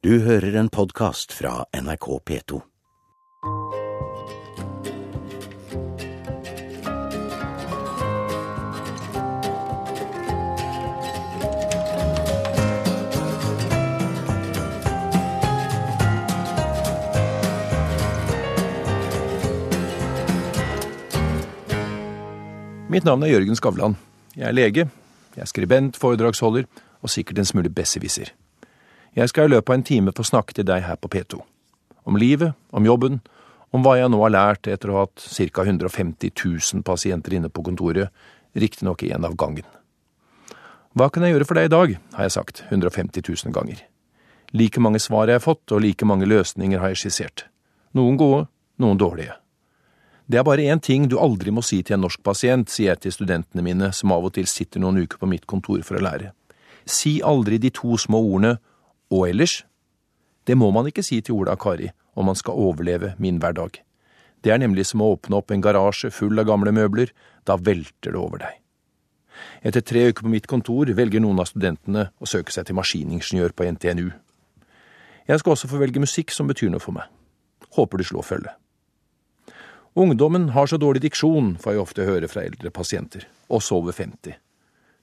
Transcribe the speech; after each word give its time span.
Du 0.00 0.14
hører 0.24 0.54
en 0.56 0.70
podkast 0.72 1.34
fra 1.36 1.66
NRK 1.76 2.06
P2. 2.24 2.60
Mitt 22.88 23.04
navn 23.04 23.20
er 23.20 23.34
Jørgen 23.34 23.52
Skavlan. 23.52 23.98
Jeg 24.32 24.48
er 24.48 24.56
lege, 24.56 24.88
jeg 25.36 25.44
er 25.44 25.44
skribent, 25.44 26.00
foredragsholder 26.00 26.64
og 27.04 27.12
sikkert 27.12 27.44
en 27.44 27.52
smule 27.52 27.68
besserwisser. 27.68 28.32
Jeg 29.18 29.32
skal 29.32 29.48
i 29.48 29.50
løpet 29.50 29.72
av 29.72 29.78
en 29.78 29.86
time 29.86 30.12
få 30.14 30.22
snakke 30.26 30.54
til 30.54 30.66
deg 30.68 30.84
her 30.86 30.98
på 31.00 31.10
P2. 31.10 31.40
Om 32.06 32.18
livet, 32.20 32.54
om 32.70 32.86
jobben, 32.86 33.18
om 33.74 33.82
hva 33.82 33.96
jeg 33.98 34.10
nå 34.10 34.20
har 34.22 34.34
lært 34.34 34.70
etter 34.70 34.90
å 34.90 34.98
ha 34.98 35.04
hatt 35.08 35.24
ca. 35.50 35.64
150 35.66 36.30
000 36.30 36.84
pasienter 36.86 37.34
inne 37.34 37.50
på 37.50 37.64
kontoret, 37.66 38.14
riktignok 38.54 39.02
én 39.06 39.26
av 39.26 39.34
gangen. 39.38 39.66
Hva 40.94 41.10
kan 41.10 41.26
jeg 41.26 41.34
gjøre 41.34 41.46
for 41.46 41.58
deg 41.58 41.68
i 41.68 41.74
dag, 41.74 41.98
har 42.14 42.26
jeg 42.26 42.36
sagt 42.36 42.62
150 42.68 43.26
000 43.26 43.54
ganger. 43.54 43.82
Like 44.54 44.82
mange 44.82 45.02
svar 45.02 45.30
jeg 45.30 45.38
har 45.38 45.44
fått, 45.44 45.66
og 45.70 45.82
like 45.82 46.06
mange 46.06 46.26
løsninger 46.26 46.82
har 46.82 46.94
jeg 46.94 47.04
skissert. 47.04 47.46
Noen 47.94 48.18
gode, 48.18 48.46
noen 48.82 48.98
dårlige. 48.98 49.36
Det 50.30 50.38
er 50.38 50.46
bare 50.46 50.66
én 50.70 50.78
ting 50.78 51.08
du 51.10 51.16
aldri 51.18 51.50
må 51.50 51.62
si 51.66 51.80
til 51.82 51.96
en 51.96 52.04
norsk 52.06 52.22
pasient, 52.22 52.70
sier 52.70 52.92
jeg 52.92 53.02
til 53.02 53.14
studentene 53.18 53.66
mine 53.66 53.90
som 53.94 54.14
av 54.14 54.26
og 54.28 54.36
til 54.38 54.46
sitter 54.46 54.82
noen 54.82 55.02
uker 55.02 55.18
på 55.18 55.30
mitt 55.30 55.46
kontor 55.50 55.82
for 55.86 55.98
å 55.98 56.02
lære. 56.06 56.30
Si 56.86 57.18
aldri 57.26 57.58
de 57.58 57.72
to 57.74 57.98
små 57.98 58.22
ordene 58.22 58.58
og 59.10 59.28
ellers. 59.28 59.60
Det 60.46 60.56
må 60.56 60.70
man 60.74 60.88
ikke 60.88 61.04
si 61.04 61.20
til 61.20 61.36
Ola 61.42 61.56
Kari 61.60 61.90
om 62.18 62.26
man 62.30 62.38
skal 62.38 62.58
overleve 62.58 63.14
min 63.18 63.38
hverdag. 63.42 63.82
Det 64.40 64.52
er 64.52 64.60
nemlig 64.62 64.86
som 64.88 65.02
å 65.04 65.12
åpne 65.14 65.36
opp 65.36 65.52
en 65.52 65.62
garasje 65.62 66.10
full 66.14 66.38
av 66.40 66.48
gamle 66.48 66.72
møbler, 66.72 67.12
da 67.44 67.58
velter 67.60 68.14
det 68.14 68.20
over 68.20 68.40
deg. 68.42 68.56
Etter 69.64 69.84
tre 69.84 70.06
uker 70.10 70.24
på 70.24 70.32
mitt 70.32 70.48
kontor 70.48 70.88
velger 70.96 71.22
noen 71.22 71.40
av 71.40 71.48
studentene 71.50 72.08
å 72.20 72.28
søke 72.28 72.52
seg 72.52 72.68
til 72.68 72.76
maskiningeniør 72.78 73.54
på 73.56 73.68
NTNU. 73.76 74.08
Jeg 75.28 75.42
skal 75.42 75.54
også 75.54 75.68
få 75.70 75.80
velge 75.80 76.02
musikk 76.02 76.32
som 76.34 76.48
betyr 76.50 76.72
noe 76.72 76.82
for 76.82 76.96
meg. 76.96 77.06
Håper 77.76 78.00
du 78.00 78.06
slår 78.08 78.26
følge. 78.26 78.54
Ungdommen 80.00 80.50
har 80.54 80.70
så 80.70 80.78
dårlig 80.80 81.02
diksjon, 81.04 81.56
får 81.60 81.74
jeg 81.74 81.82
ofte 81.82 82.06
høre 82.06 82.28
fra 82.30 82.44
eldre 82.46 82.70
pasienter, 82.72 83.26
også 83.50 83.80
over 83.80 83.94
50. 83.96 84.36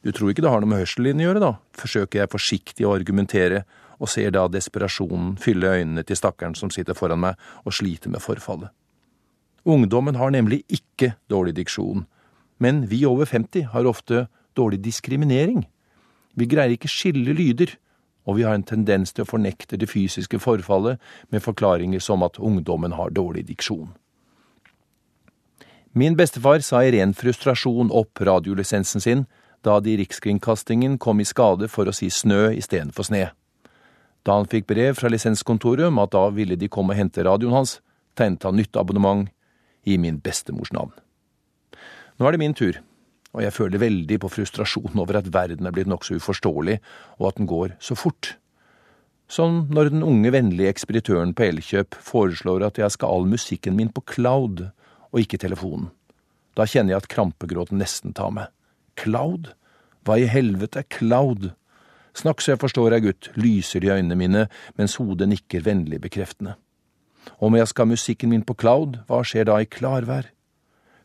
Du 0.05 0.13
tror 0.15 0.31
ikke 0.31 0.45
det 0.45 0.51
har 0.53 0.63
noe 0.63 0.71
med 0.71 0.79
hørselen 0.79 1.11
din 1.11 1.25
å 1.25 1.27
gjøre, 1.27 1.43
da, 1.43 1.51
forsøker 1.75 2.21
jeg 2.21 2.31
forsiktig 2.31 2.87
å 2.87 2.93
argumentere, 2.95 3.65
og 3.99 4.09
ser 4.09 4.31
da 4.35 4.45
desperasjonen 4.51 5.35
fylle 5.41 5.71
øynene 5.79 6.03
til 6.03 6.19
stakkaren 6.19 6.55
som 6.55 6.71
sitter 6.73 6.97
foran 6.97 7.21
meg 7.23 7.39
og 7.65 7.73
sliter 7.73 8.13
med 8.13 8.21
forfallet. 8.21 8.69
Ungdommen 9.67 10.15
har 10.15 10.31
nemlig 10.31 10.63
ikke 10.69 11.15
dårlig 11.29 11.55
diksjon, 11.57 12.05
men 12.57 12.85
vi 12.89 13.05
over 13.05 13.25
50 13.25 13.73
har 13.73 13.85
ofte 13.85 14.27
dårlig 14.55 14.79
diskriminering. 14.83 15.65
Vi 16.35 16.45
greier 16.45 16.77
ikke 16.77 16.91
skille 16.91 17.33
lyder, 17.33 17.75
og 18.27 18.37
vi 18.37 18.43
har 18.43 18.55
en 18.55 18.63
tendens 18.63 19.13
til 19.13 19.23
å 19.23 19.29
fornekte 19.29 19.79
det 19.79 19.89
fysiske 19.89 20.39
forfallet 20.39 21.01
med 21.31 21.43
forklaringer 21.43 22.03
som 22.03 22.23
at 22.23 22.39
ungdommen 22.39 22.95
har 22.95 23.13
dårlig 23.15 23.47
diksjon. 23.47 23.89
Min 25.97 26.15
bestefar 26.15 26.61
sa 26.61 26.83
i 26.85 26.91
ren 26.93 27.15
frustrasjon 27.17 27.89
opp 27.95 28.21
radiolisensen 28.21 29.01
sin 29.01 29.25
da 29.65 29.79
de 29.81 29.95
i 29.95 29.97
Rikskringkastingen 29.97 30.97
kom 31.01 31.19
i 31.19 31.25
skade 31.25 31.67
for 31.71 31.89
å 31.89 31.95
si 31.95 32.11
snø 32.13 32.51
istedenfor 32.53 33.07
sne. 33.07 33.23
Da 34.27 34.35
han 34.35 34.49
fikk 34.51 34.67
brev 34.67 34.97
fra 34.99 35.07
lisenskontoret 35.07 35.87
om 35.87 36.01
at 36.03 36.11
da 36.11 36.25
ville 36.35 36.57
de 36.59 36.67
komme 36.67 36.91
og 36.91 36.99
hente 36.99 37.23
radioen 37.23 37.55
hans, 37.55 37.77
tegnet 38.19 38.43
han 38.43 38.57
nytt 38.59 38.75
abonnement 38.75 39.29
i 39.87 39.95
min 40.01 40.19
bestemors 40.19 40.73
navn. 40.75 40.91
Nå 42.19 42.27
er 42.27 42.35
det 42.35 42.41
min 42.41 42.55
tur, 42.57 42.81
og 43.31 43.43
jeg 43.45 43.55
føler 43.55 43.79
veldig 43.79 44.17
på 44.23 44.31
frustrasjon 44.33 44.99
over 44.99 45.21
at 45.21 45.29
verden 45.31 45.69
er 45.69 45.75
blitt 45.75 45.87
nokså 45.87 46.17
uforståelig, 46.19 46.79
og 47.21 47.29
at 47.29 47.39
den 47.39 47.47
går 47.47 47.77
så 47.79 47.95
fort. 47.95 48.35
Som 49.31 49.67
når 49.71 49.91
den 49.93 50.03
unge, 50.07 50.31
vennlige 50.31 50.71
ekspeditøren 50.71 51.33
på 51.35 51.45
Elkjøp 51.47 51.95
foreslår 52.03 52.65
at 52.67 52.79
jeg 52.81 52.95
skal 52.95 53.13
all 53.13 53.27
musikken 53.29 53.75
min 53.79 53.91
på 53.93 54.03
cloud, 54.11 54.69
og 55.11 55.23
ikke 55.23 55.39
telefonen. 55.39 55.91
Da 56.57 56.65
kjenner 56.67 56.95
jeg 56.95 57.03
at 57.03 57.11
krampegråten 57.11 57.79
nesten 57.79 58.15
tar 58.17 58.33
meg. 58.33 58.51
Cloud? 58.99 59.53
Hva 60.03 60.17
i 60.19 60.27
helvete 60.31 60.81
er 60.81 60.89
cloud? 60.91 61.51
Snakk 62.17 62.41
så 62.41 62.55
jeg 62.55 62.61
forstår 62.63 62.95
deg, 62.95 63.05
gutt, 63.05 63.29
lyser 63.37 63.83
i 63.85 63.91
øynene 63.93 64.17
mine 64.17 64.45
mens 64.79 64.97
hodet 64.97 65.29
nikker 65.29 65.65
vennlig 65.67 65.99
bekreftende. 66.01 66.55
Om 67.43 67.57
jeg 67.59 67.69
skal 67.69 67.85
ha 67.85 67.91
musikken 67.91 68.31
min 68.31 68.45
på 68.47 68.55
cloud, 68.57 69.01
hva 69.05 69.21
skjer 69.27 69.49
da 69.49 69.59
i 69.61 69.69
klarvær? 69.69 70.31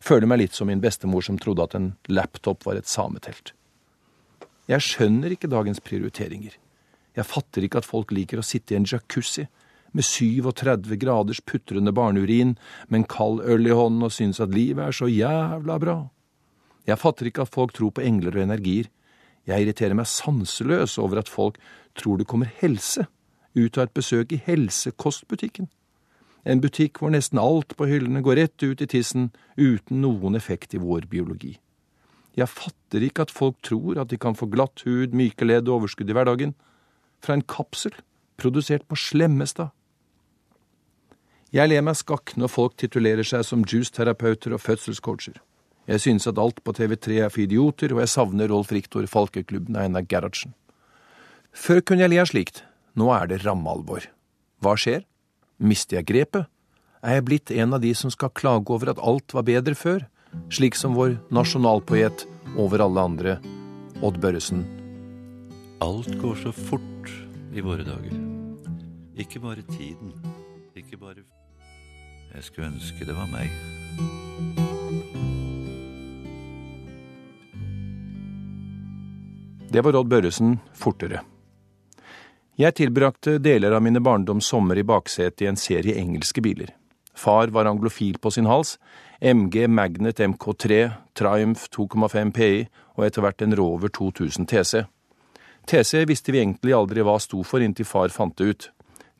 Føler 0.03 0.27
meg 0.27 0.41
litt 0.41 0.57
som 0.57 0.67
min 0.71 0.81
bestemor 0.83 1.23
som 1.23 1.37
trodde 1.39 1.67
at 1.67 1.75
en 1.77 1.91
laptop 2.09 2.65
var 2.65 2.79
et 2.79 2.89
sametelt. 2.89 3.53
Jeg 4.67 4.83
skjønner 4.83 5.35
ikke 5.35 5.51
dagens 5.51 5.83
prioriteringer. 5.83 6.55
Jeg 7.13 7.29
fatter 7.29 7.67
ikke 7.67 7.83
at 7.83 7.87
folk 7.87 8.11
liker 8.15 8.39
å 8.41 8.47
sitte 8.47 8.73
i 8.73 8.79
en 8.79 8.87
jacuzzi 8.89 9.45
med 9.93 10.07
37 10.07 10.97
graders 10.97 11.43
putrende 11.45 11.93
barneurin, 11.93 12.55
med 12.87 13.03
en 13.03 13.07
kald 13.07 13.43
øl 13.45 13.69
i 13.69 13.75
hånden 13.75 14.07
og 14.07 14.15
synes 14.15 14.41
at 14.41 14.55
livet 14.55 14.87
er 14.87 14.95
så 14.97 15.09
jævla 15.11 15.77
bra. 15.79 15.97
Jeg 16.89 16.99
fatter 16.99 17.29
ikke 17.29 17.45
at 17.45 17.53
folk 17.53 17.75
tror 17.77 17.93
på 17.93 18.03
engler 18.03 18.33
og 18.35 18.47
energier. 18.47 18.89
Jeg 19.47 19.65
irriterer 19.65 19.97
meg 19.97 20.07
sanseløs 20.07 20.97
over 21.01 21.19
at 21.19 21.31
folk 21.31 21.59
tror 21.99 22.19
det 22.19 22.27
kommer 22.29 22.51
helse 22.61 23.07
ut 23.55 23.77
av 23.77 23.87
et 23.87 23.95
besøk 23.95 24.31
i 24.33 24.41
helsekostbutikken. 24.45 25.67
En 26.43 26.61
butikk 26.63 26.99
hvor 26.99 27.13
nesten 27.13 27.39
alt 27.39 27.75
på 27.77 27.87
hyllene 27.87 28.23
går 28.23 28.39
rett 28.39 28.63
ut 28.63 28.81
i 28.83 28.89
tissen 28.89 29.29
uten 29.57 30.01
noen 30.03 30.35
effekt 30.35 30.73
i 30.75 30.81
vår 30.81 31.07
biologi. 31.11 31.57
Jeg 32.35 32.49
fatter 32.49 33.03
ikke 33.05 33.27
at 33.27 33.31
folk 33.31 33.59
tror 33.63 33.99
at 34.01 34.09
de 34.09 34.17
kan 34.17 34.35
få 34.35 34.49
glatt 34.49 34.83
hud, 34.87 35.13
myke 35.13 35.45
ledd 35.45 35.69
og 35.69 35.83
overskudd 35.83 36.09
i 36.09 36.17
hverdagen 36.17 36.55
fra 37.23 37.37
en 37.37 37.45
kapsel 37.45 37.93
produsert 38.41 38.87
på 38.89 38.97
Slemmestad. 38.97 39.69
Jeg 41.53 41.69
ler 41.69 41.83
meg 41.85 41.99
skakk 41.99 42.33
når 42.39 42.49
folk 42.49 42.77
titulerer 42.81 43.27
seg 43.27 43.45
som 43.45 43.61
juiceterapeuter 43.61 44.55
og 44.55 44.63
fødselscoacher. 44.63 45.37
Jeg 45.87 45.99
synes 45.99 46.27
at 46.29 46.39
alt 46.39 46.61
på 46.63 46.71
TV3 46.75 47.25
er 47.25 47.31
for 47.31 47.43
idioter, 47.43 47.93
og 47.93 48.03
jeg 48.03 48.11
savner 48.13 48.51
Rolf 48.51 48.71
Riktor, 48.71 49.05
Falkeklubben 49.09 49.75
og 49.75 49.83
Einar 49.83 50.05
Gerhardsen. 50.07 50.53
Før 51.53 51.83
kunne 51.83 52.05
jeg 52.05 52.13
le 52.13 52.21
av 52.23 52.29
slikt, 52.31 52.63
nå 52.95 53.11
er 53.13 53.27
det 53.29 53.41
rammealvor. 53.43 54.07
Hva 54.63 54.77
skjer? 54.79 55.03
Mister 55.59 55.99
jeg 55.99 56.07
grepet? 56.09 56.47
Er 57.03 57.19
jeg 57.19 57.27
blitt 57.27 57.51
en 57.51 57.75
av 57.75 57.83
de 57.83 57.91
som 57.99 58.13
skal 58.13 58.31
klage 58.31 58.71
over 58.71 58.93
at 58.93 59.01
alt 59.03 59.35
var 59.35 59.45
bedre 59.49 59.75
før, 59.75 60.07
slik 60.53 60.79
som 60.79 60.95
vår 60.95 61.17
nasjonalpoet 61.35 62.25
over 62.55 62.85
alle 62.85 63.03
andre, 63.03 63.35
Odd 64.03 64.21
Børresen? 64.23 64.63
Alt 65.83 66.15
går 66.23 66.39
så 66.45 66.55
fort 66.55 67.11
i 67.53 67.61
våre 67.61 67.83
dager. 67.83 68.17
Ikke 69.19 69.43
bare 69.43 69.67
tiden, 69.67 70.15
ikke 70.79 70.97
bare 70.97 71.27
jeg 72.33 72.43
skulle 72.43 72.67
ønske 72.67 73.05
det 73.05 73.15
var 73.15 73.29
meg. 73.29 74.62
Det 79.73 79.81
var 79.81 79.95
Odd 79.95 80.07
Børresen 80.07 80.59
fortere. 80.77 81.23
Jeg 82.61 82.75
tilbrakte 82.77 83.39
deler 83.41 83.73
av 83.73 83.81
mine 83.81 83.97
barndoms 84.05 84.45
sommer 84.45 84.77
i 84.77 84.83
baksetet 84.85 85.41
i 85.41 85.47
en 85.49 85.57
serie 85.57 85.95
engelske 85.97 86.43
biler. 86.45 86.69
Far 87.17 87.49
var 87.49 87.65
anglofil 87.65 88.19
på 88.21 88.29
sin 88.31 88.45
hals, 88.45 88.75
MG 89.17 89.65
Magnet 89.67 90.21
MK3, 90.21 90.91
Triumph 91.17 91.65
2,5 91.73 92.31
PI 92.37 92.67
og 92.99 93.07
etter 93.07 93.25
hvert 93.25 93.41
en 93.41 93.57
Rover 93.57 93.89
2000 93.89 94.45
TC. 94.45 94.83
TC 95.65 96.05
visste 96.05 96.35
vi 96.35 96.43
egentlig 96.43 96.77
aldri 96.77 97.01
hva 97.01 97.17
sto 97.17 97.41
for 97.41 97.65
inntil 97.65 97.89
far 97.89 98.13
fant 98.13 98.37
det 98.37 98.45
ut. 98.53 98.71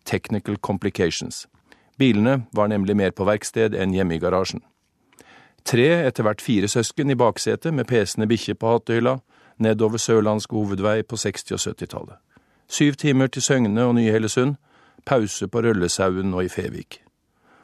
Technical 0.06 0.62
Complications. 0.62 1.48
Bilene 1.98 2.44
var 2.54 2.70
nemlig 2.70 3.00
mer 3.02 3.18
på 3.18 3.26
verksted 3.26 3.74
enn 3.74 3.98
hjemme 3.98 4.20
i 4.20 4.22
garasjen. 4.22 4.62
Tre, 5.66 5.90
etter 6.06 6.30
hvert 6.30 6.46
fire 6.46 6.70
søsken 6.70 7.10
i 7.10 7.18
baksetet 7.18 7.74
med 7.74 7.90
pesende 7.90 8.30
bikkje 8.30 8.54
på 8.54 8.70
hattehylla, 8.70 9.18
nedover 9.58 9.98
Sørlandsk 9.98 10.52
hovedvei 10.52 11.02
på 11.04 11.16
60- 11.16 11.54
og 11.54 11.60
70-tallet. 11.60 12.18
Syv 12.68 12.94
timer 12.94 13.28
til 13.28 13.42
Søgne 13.42 13.84
og 13.84 13.96
Ny-Hellesund, 13.96 14.56
pause 15.06 15.48
på 15.48 15.62
Røllesauen 15.62 16.34
og 16.34 16.46
i 16.46 16.50
Fevik. 16.50 17.02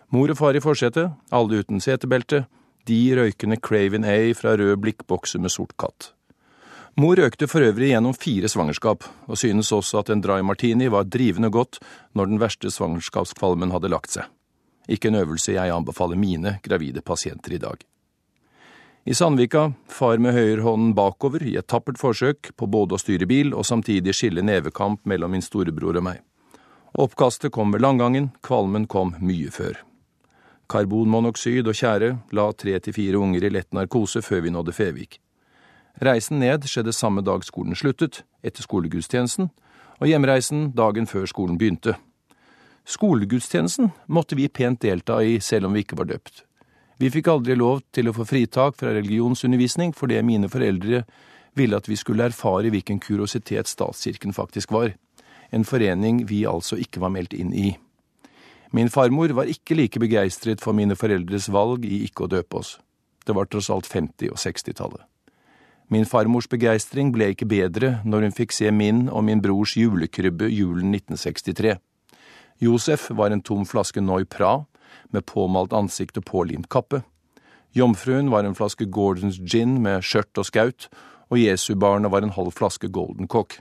Mor 0.10 0.32
og 0.34 0.38
far 0.38 0.58
i 0.58 0.62
forsetet, 0.62 1.12
alle 1.32 1.62
uten 1.62 1.82
setebelte, 1.82 2.46
de 2.88 3.00
røykende 3.18 3.60
Craven 3.62 4.06
A 4.06 4.32
fra 4.34 4.56
rød 4.58 4.78
blikkbokse 4.82 5.40
med 5.40 5.54
sort 5.54 5.76
katt. 5.78 6.14
Mor 6.98 7.16
røkte 7.16 7.48
for 7.48 7.64
øvrig 7.64 7.94
gjennom 7.94 8.16
fire 8.18 8.50
svangerskap, 8.50 9.06
og 9.28 9.38
synes 9.38 9.72
også 9.72 10.02
at 10.02 10.10
en 10.10 10.22
dry 10.22 10.42
martini 10.42 10.90
var 10.92 11.06
drivende 11.06 11.52
godt 11.54 11.80
når 12.18 12.26
den 12.26 12.42
verste 12.42 12.72
svangerskapskvalmen 12.74 13.72
hadde 13.72 13.92
lagt 13.94 14.18
seg. 14.18 14.26
Ikke 14.90 15.12
en 15.12 15.20
øvelse 15.22 15.54
jeg 15.54 15.72
anbefaler 15.72 16.18
mine 16.18 16.58
gravide 16.66 17.02
pasienter 17.06 17.54
i 17.54 17.62
dag. 17.62 17.86
I 19.10 19.14
Sandvika, 19.16 19.74
far 19.88 20.20
med 20.22 20.36
høyrehånden 20.36 20.92
bakover 20.94 21.42
i 21.42 21.56
et 21.58 21.66
tappert 21.66 21.98
forsøk 21.98 22.52
på 22.54 22.68
både 22.70 22.94
å 22.94 23.00
styre 23.02 23.26
bil 23.26 23.56
og 23.58 23.66
samtidig 23.66 24.14
skille 24.14 24.44
nevekamp 24.46 25.00
mellom 25.10 25.32
min 25.34 25.42
storebror 25.42 25.98
og 25.98 26.04
meg. 26.06 26.20
Oppkastet 26.94 27.50
kom 27.56 27.72
ved 27.74 27.82
langgangen, 27.82 28.28
kvalmen 28.46 28.84
kom 28.86 29.16
mye 29.18 29.50
før. 29.50 29.80
Karbonmonoksid 30.70 31.66
og 31.66 31.80
tjære 31.80 32.10
la 32.38 32.46
tre 32.54 32.76
til 32.86 32.94
fire 32.94 33.18
unger 33.18 33.48
i 33.48 33.52
lett 33.56 33.74
narkose 33.74 34.22
før 34.22 34.44
vi 34.46 34.52
nådde 34.54 34.76
Fevik. 34.78 35.18
Reisen 36.06 36.38
ned 36.44 36.68
skjedde 36.70 36.94
samme 36.94 37.24
dag 37.26 37.42
skolen 37.48 37.74
sluttet, 37.74 38.22
etter 38.46 38.62
skolegudstjenesten, 38.62 39.50
og 39.98 40.06
hjemreisen 40.06 40.70
dagen 40.78 41.10
før 41.10 41.26
skolen 41.26 41.58
begynte. 41.58 41.96
Skolegudstjenesten 42.86 43.90
måtte 44.06 44.38
vi 44.38 44.46
pent 44.54 44.86
delta 44.86 45.18
i 45.26 45.40
selv 45.42 45.66
om 45.66 45.74
vi 45.74 45.82
ikke 45.88 45.98
var 45.98 46.12
døpt. 46.14 46.44
Vi 47.00 47.08
fikk 47.08 47.30
aldri 47.32 47.56
lov 47.56 47.80
til 47.96 48.10
å 48.10 48.14
få 48.16 48.26
fritak 48.28 48.76
fra 48.80 48.92
religionsundervisning 48.92 49.94
fordi 49.96 50.18
mine 50.26 50.50
foreldre 50.52 51.06
ville 51.56 51.78
at 51.80 51.88
vi 51.88 51.96
skulle 51.96 52.26
erfare 52.28 52.72
hvilken 52.74 53.00
kuriositet 53.00 53.72
statskirken 53.72 54.36
faktisk 54.36 54.74
var, 54.76 54.92
en 55.50 55.64
forening 55.64 56.26
vi 56.28 56.44
altså 56.46 56.76
ikke 56.76 57.00
var 57.00 57.14
meldt 57.16 57.34
inn 57.34 57.54
i. 57.56 57.72
Min 58.76 58.92
farmor 58.92 59.32
var 59.34 59.48
ikke 59.50 59.78
like 59.80 60.02
begeistret 60.02 60.60
for 60.62 60.76
mine 60.76 60.98
foreldres 61.00 61.48
valg 61.50 61.88
i 61.88 62.04
ikke 62.06 62.28
å 62.28 62.32
døpe 62.36 62.60
oss. 62.60 62.76
Det 63.26 63.34
var 63.34 63.48
tross 63.48 63.72
alt 63.74 63.88
50- 63.88 64.34
og 64.34 64.38
60-tallet. 64.38 65.06
Min 65.90 66.06
farmors 66.06 66.50
begeistring 66.52 67.14
ble 67.16 67.32
ikke 67.34 67.48
bedre 67.50 67.96
når 68.06 68.28
hun 68.28 68.36
fikk 68.36 68.54
se 68.54 68.70
min 68.76 69.08
og 69.08 69.24
min 69.26 69.40
brors 69.42 69.74
julekrybbe 69.80 70.52
julen 70.52 70.92
1963. 70.94 71.80
Josef 72.62 73.08
var 73.16 73.32
en 73.32 73.42
tom 73.42 73.64
flaske 73.66 74.04
Noi 74.04 74.28
Pra 74.28 74.68
med 75.14 75.26
påmalt 75.26 75.74
ansikt 75.74 76.18
og 76.22 76.26
pålimt 76.30 76.70
kappe. 76.70 77.04
Jomfruen 77.76 78.32
var 78.34 78.44
en 78.44 78.58
flaske 78.58 78.88
Gordons 78.90 79.38
gin 79.40 79.78
med 79.84 80.04
skjørt 80.06 80.42
og 80.42 80.48
skaut, 80.50 80.90
og 81.30 81.38
Jesubarnet 81.38 82.12
var 82.12 82.26
en 82.26 82.34
halv 82.34 82.56
flaske 82.58 82.90
Golden 82.90 83.30
Cock. 83.30 83.60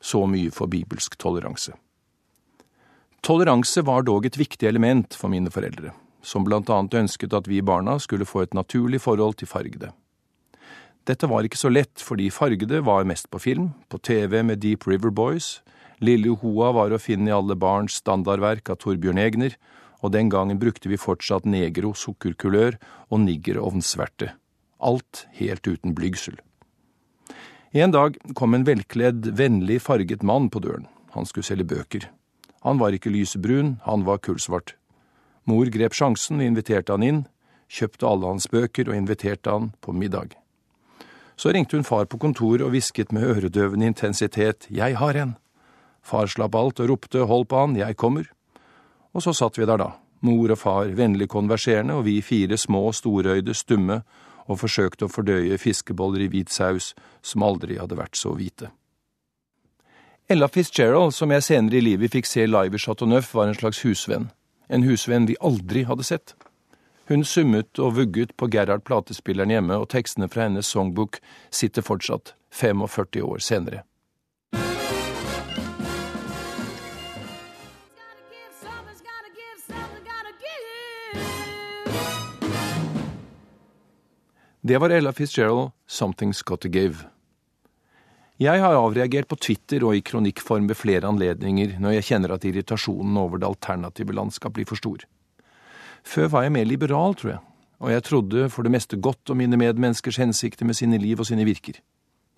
Så 0.00 0.24
mye 0.26 0.52
for 0.54 0.70
bibelsk 0.72 1.18
toleranse. 1.20 1.74
Toleranse 3.20 3.82
var 3.84 4.06
dog 4.08 4.24
et 4.24 4.38
viktig 4.40 4.68
element 4.68 5.12
for 5.12 5.28
mine 5.28 5.52
foreldre, 5.52 5.92
som 6.24 6.46
blant 6.46 6.70
annet 6.72 6.96
ønsket 7.02 7.36
at 7.36 7.48
vi 7.50 7.60
barna 7.60 7.98
skulle 8.00 8.28
få 8.28 8.46
et 8.46 8.56
naturlig 8.56 9.02
forhold 9.04 9.36
til 9.36 9.50
fargede. 9.50 9.92
Dette 11.04 11.28
var 11.28 11.44
ikke 11.44 11.60
så 11.60 11.68
lett, 11.72 12.00
fordi 12.00 12.30
fargede 12.32 12.80
var 12.84 13.04
mest 13.08 13.28
på 13.32 13.40
film, 13.40 13.72
på 13.88 14.00
TV 14.00 14.40
med 14.44 14.60
Deep 14.64 14.86
River 14.88 15.12
Boys, 15.12 15.58
Lille 16.00 16.32
Hoa 16.40 16.70
var 16.72 16.92
å 16.92 17.00
finne 17.00 17.28
i 17.28 17.34
alle 17.34 17.56
barns 17.60 17.98
standardverk 18.00 18.70
av 18.72 18.80
Torbjørn 18.80 19.20
Egner, 19.20 19.56
og 20.00 20.12
den 20.14 20.30
gangen 20.32 20.60
brukte 20.60 20.88
vi 20.88 21.00
fortsatt 21.00 21.48
negro 21.48 21.92
sukkerkulør 21.96 22.78
og 23.10 23.20
niggerovnsverte. 23.24 24.32
Alt 24.80 25.26
helt 25.36 25.66
uten 25.68 25.94
blygsel. 25.94 26.38
En 27.70 27.92
dag 27.94 28.16
kom 28.34 28.56
en 28.56 28.66
velkledd, 28.66 29.28
vennlig 29.38 29.78
farget 29.84 30.24
mann 30.26 30.48
på 30.50 30.62
døren. 30.64 30.88
Han 31.14 31.26
skulle 31.26 31.46
selge 31.46 31.68
bøker. 31.70 32.08
Han 32.66 32.80
var 32.80 32.96
ikke 32.96 33.12
lysebrun, 33.12 33.78
han 33.84 34.04
var 34.04 34.18
kullsvart. 34.24 34.74
Mor 35.46 35.70
grep 35.72 35.94
sjansen 35.96 36.40
og 36.40 36.48
inviterte 36.48 36.92
han 36.92 37.04
inn, 37.06 37.20
kjøpte 37.70 38.08
alle 38.08 38.32
hans 38.32 38.48
bøker 38.50 38.90
og 38.90 38.98
inviterte 38.98 39.52
han 39.54 39.70
på 39.80 39.94
middag. 39.96 40.34
Så 41.40 41.54
ringte 41.54 41.78
hun 41.78 41.86
far 41.86 42.04
på 42.10 42.18
kontoret 42.20 42.66
og 42.66 42.74
hvisket 42.74 43.14
med 43.16 43.24
øredøvende 43.24 43.86
intensitet 43.88 44.66
Jeg 44.68 44.98
har 45.00 45.16
en. 45.16 45.36
Far 46.02 46.28
slapp 46.28 46.54
alt 46.58 46.82
og 46.82 46.90
ropte 46.90 47.24
hold 47.24 47.46
på 47.48 47.62
han, 47.62 47.78
jeg 47.78 47.96
kommer. 47.96 48.28
Og 49.14 49.24
så 49.24 49.34
satt 49.34 49.58
vi 49.58 49.66
der 49.66 49.80
da, 49.80 49.92
mor 50.26 50.52
og 50.52 50.58
far 50.60 50.90
vennlig 50.96 51.28
konverserende 51.32 51.96
og 51.98 52.04
vi 52.06 52.20
fire 52.22 52.58
små, 52.60 52.90
storøyde, 52.94 53.54
stumme 53.54 54.02
og 54.50 54.60
forsøkte 54.60 55.06
å 55.06 55.12
fordøye 55.12 55.58
fiskeboller 55.58 56.26
i 56.26 56.28
hvit 56.30 56.52
saus 56.52 56.92
som 57.22 57.46
aldri 57.46 57.78
hadde 57.80 57.98
vært 57.98 58.18
så 58.18 58.34
hvite. 58.36 58.70
Ella 60.30 60.46
Fitzgerald, 60.46 61.14
som 61.14 61.32
jeg 61.34 61.42
senere 61.42 61.80
i 61.80 61.82
livet 61.82 62.14
fikk 62.14 62.28
se 62.30 62.44
live 62.46 62.78
i 62.78 62.82
Chateau 62.82 63.08
Neuf, 63.10 63.32
var 63.34 63.50
en 63.50 63.56
slags 63.58 63.82
husvenn. 63.82 64.28
En 64.70 64.86
husvenn 64.86 65.26
vi 65.26 65.34
aldri 65.42 65.82
hadde 65.88 66.06
sett. 66.06 66.36
Hun 67.10 67.24
summet 67.26 67.80
og 67.82 67.96
vugget 67.96 68.36
på 68.38 68.46
Gerhard 68.46 68.84
platespilleren 68.86 69.50
hjemme, 69.50 69.74
og 69.74 69.90
tekstene 69.90 70.30
fra 70.30 70.46
hennes 70.46 70.70
songbok 70.70 71.18
sitter 71.50 71.82
fortsatt, 71.82 72.36
45 72.54 73.24
år 73.26 73.42
senere. 73.42 73.82
Det 84.62 84.78
var 84.78 84.90
Ella 84.90 85.12
Fitzgerald, 85.12 85.70
Something's 85.88 86.42
Got 86.44 86.60
To 86.60 86.68
Give. 86.68 87.06
Jeg 88.36 88.60
har 88.60 88.76
avreagert 88.76 89.28
på 89.28 89.38
Twitter 89.40 89.86
og 89.88 89.96
i 89.96 90.02
kronikkform 90.04 90.66
ved 90.68 90.76
flere 90.76 91.08
anledninger 91.08 91.78
når 91.80 91.94
jeg 91.94 92.06
kjenner 92.10 92.34
at 92.34 92.44
irritasjonen 92.44 93.16
over 93.16 93.40
det 93.40 93.48
alternative 93.48 94.12
landskap 94.12 94.52
blir 94.58 94.68
for 94.68 94.76
stor. 94.76 95.06
Før 96.04 96.28
var 96.34 96.44
jeg 96.44 96.52
mer 96.58 96.68
liberal, 96.68 97.16
tror 97.16 97.32
jeg, 97.32 97.40
og 97.80 97.94
jeg 97.94 98.04
trodde 98.04 98.50
for 98.52 98.68
det 98.68 98.74
meste 98.76 99.00
godt 99.00 99.32
om 99.32 99.40
mine 99.40 99.56
medmenneskers 99.56 100.20
hensikter 100.20 100.68
med 100.68 100.76
sine 100.76 101.00
liv 101.00 101.24
og 101.24 101.30
sine 101.30 101.48
virker. 101.48 101.80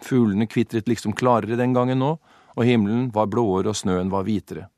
Fuglene 0.03 0.47
kvitret 0.47 0.87
liksom 0.87 1.19
klarere 1.19 1.59
den 1.59 1.75
gangen 1.75 1.99
nå, 1.99 2.17
og 2.55 2.67
himmelen 2.69 3.11
var 3.11 3.27
blåere 3.27 3.75
og 3.75 3.81
snøen 3.83 4.15
var 4.15 4.31
hvitere. 4.31 4.69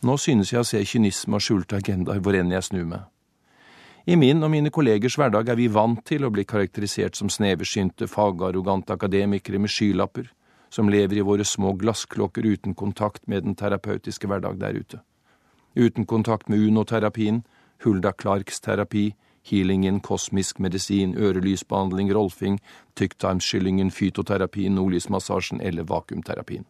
Nå 0.00 0.16
synes 0.16 0.54
jeg 0.54 0.64
å 0.64 0.68
se 0.68 0.80
kynisme 0.80 1.36
og 1.36 1.44
skjulte 1.44 1.76
agendaer 1.76 2.24
hvor 2.24 2.40
enn 2.40 2.56
jeg 2.56 2.72
snur 2.72 2.88
meg. 2.88 3.04
I 4.06 4.16
min 4.16 4.42
og 4.42 4.50
mine 4.50 4.70
kollegers 4.72 5.16
hverdag 5.20 5.50
er 5.52 5.58
vi 5.58 5.68
vant 5.68 6.00
til 6.08 6.24
å 6.24 6.30
bli 6.32 6.46
karakterisert 6.48 7.18
som 7.18 7.28
sneversynte, 7.28 8.08
fagarrogante 8.08 8.94
akademikere 8.96 9.60
med 9.60 9.72
skylapper, 9.72 10.30
som 10.70 10.88
lever 10.88 11.20
i 11.20 11.26
våre 11.26 11.44
små 11.44 11.74
glassklokker 11.76 12.46
uten 12.46 12.74
kontakt 12.74 13.26
med 13.28 13.44
den 13.44 13.56
terapeutiske 13.58 14.30
hverdag 14.30 14.60
der 14.60 14.78
ute. 14.78 15.02
Uten 15.76 16.06
kontakt 16.06 16.48
med 16.48 16.58
unoterapien, 16.58 17.42
Hulda 17.84 18.12
Clarks 18.12 18.60
terapi, 18.60 19.10
healingen, 19.46 20.00
kosmisk 20.00 20.58
medisin, 20.58 21.14
ørelysbehandling, 21.16 22.10
rolfing, 22.14 22.58
tykktarmskyllingen, 22.96 23.90
fytoterapien, 23.90 24.74
nordlysmassasjen 24.74 25.60
eller 25.60 25.88
vakuumterapien. 25.88 26.66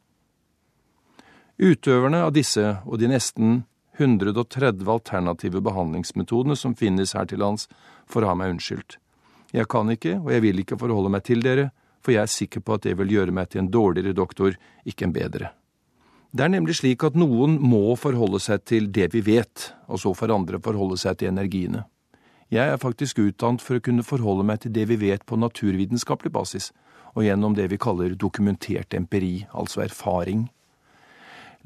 Utøverne 1.60 2.22
av 2.24 2.32
disse 2.32 2.78
og 2.86 2.98
de 3.00 3.10
nesten 3.10 3.64
130 4.00 4.88
alternative 4.88 5.60
behandlingsmetodene 5.64 6.56
som 6.56 6.74
finnes 6.74 7.14
her 7.14 7.28
til 7.30 7.42
lands, 7.44 7.68
får 8.08 8.26
ha 8.28 8.34
meg 8.34 8.56
unnskyldt. 8.56 8.98
Jeg 9.52 9.68
kan 9.70 9.90
ikke, 9.90 10.16
og 10.20 10.32
jeg 10.32 10.44
vil 10.44 10.62
ikke 10.62 10.78
forholde 10.80 11.12
meg 11.12 11.24
til 11.26 11.42
dere, 11.44 11.70
for 12.00 12.14
jeg 12.14 12.24
er 12.24 12.32
sikker 12.32 12.64
på 12.64 12.76
at 12.76 12.86
det 12.86 12.96
vil 12.98 13.12
gjøre 13.12 13.34
meg 13.34 13.50
til 13.50 13.64
en 13.64 13.72
dårligere 13.72 14.16
doktor, 14.16 14.56
ikke 14.88 15.08
en 15.08 15.14
bedre. 15.16 15.52
Det 16.30 16.44
er 16.46 16.52
nemlig 16.52 16.76
slik 16.78 17.02
at 17.02 17.16
noen 17.18 17.56
må 17.58 17.96
forholde 17.98 18.38
seg 18.42 18.62
til 18.68 18.86
det 18.94 19.08
vi 19.14 19.24
vet, 19.26 19.72
og 19.90 19.98
så 19.98 20.12
får 20.14 20.32
andre 20.36 20.60
forholde 20.62 20.98
seg 21.00 21.18
til 21.18 21.32
energiene. 21.32 21.82
Jeg 22.50 22.70
er 22.70 22.82
faktisk 22.82 23.18
utdannet 23.22 23.62
for 23.62 23.78
å 23.78 23.82
kunne 23.82 24.06
forholde 24.06 24.46
meg 24.46 24.62
til 24.62 24.72
det 24.74 24.86
vi 24.90 24.98
vet 24.98 25.26
på 25.26 25.38
naturvitenskapelig 25.38 26.32
basis, 26.34 26.70
og 27.14 27.26
gjennom 27.26 27.56
det 27.58 27.66
vi 27.70 27.78
kaller 27.82 28.14
dokumentert 28.14 28.94
empiri, 28.94 29.48
altså 29.50 29.82
erfaring. 29.82 30.46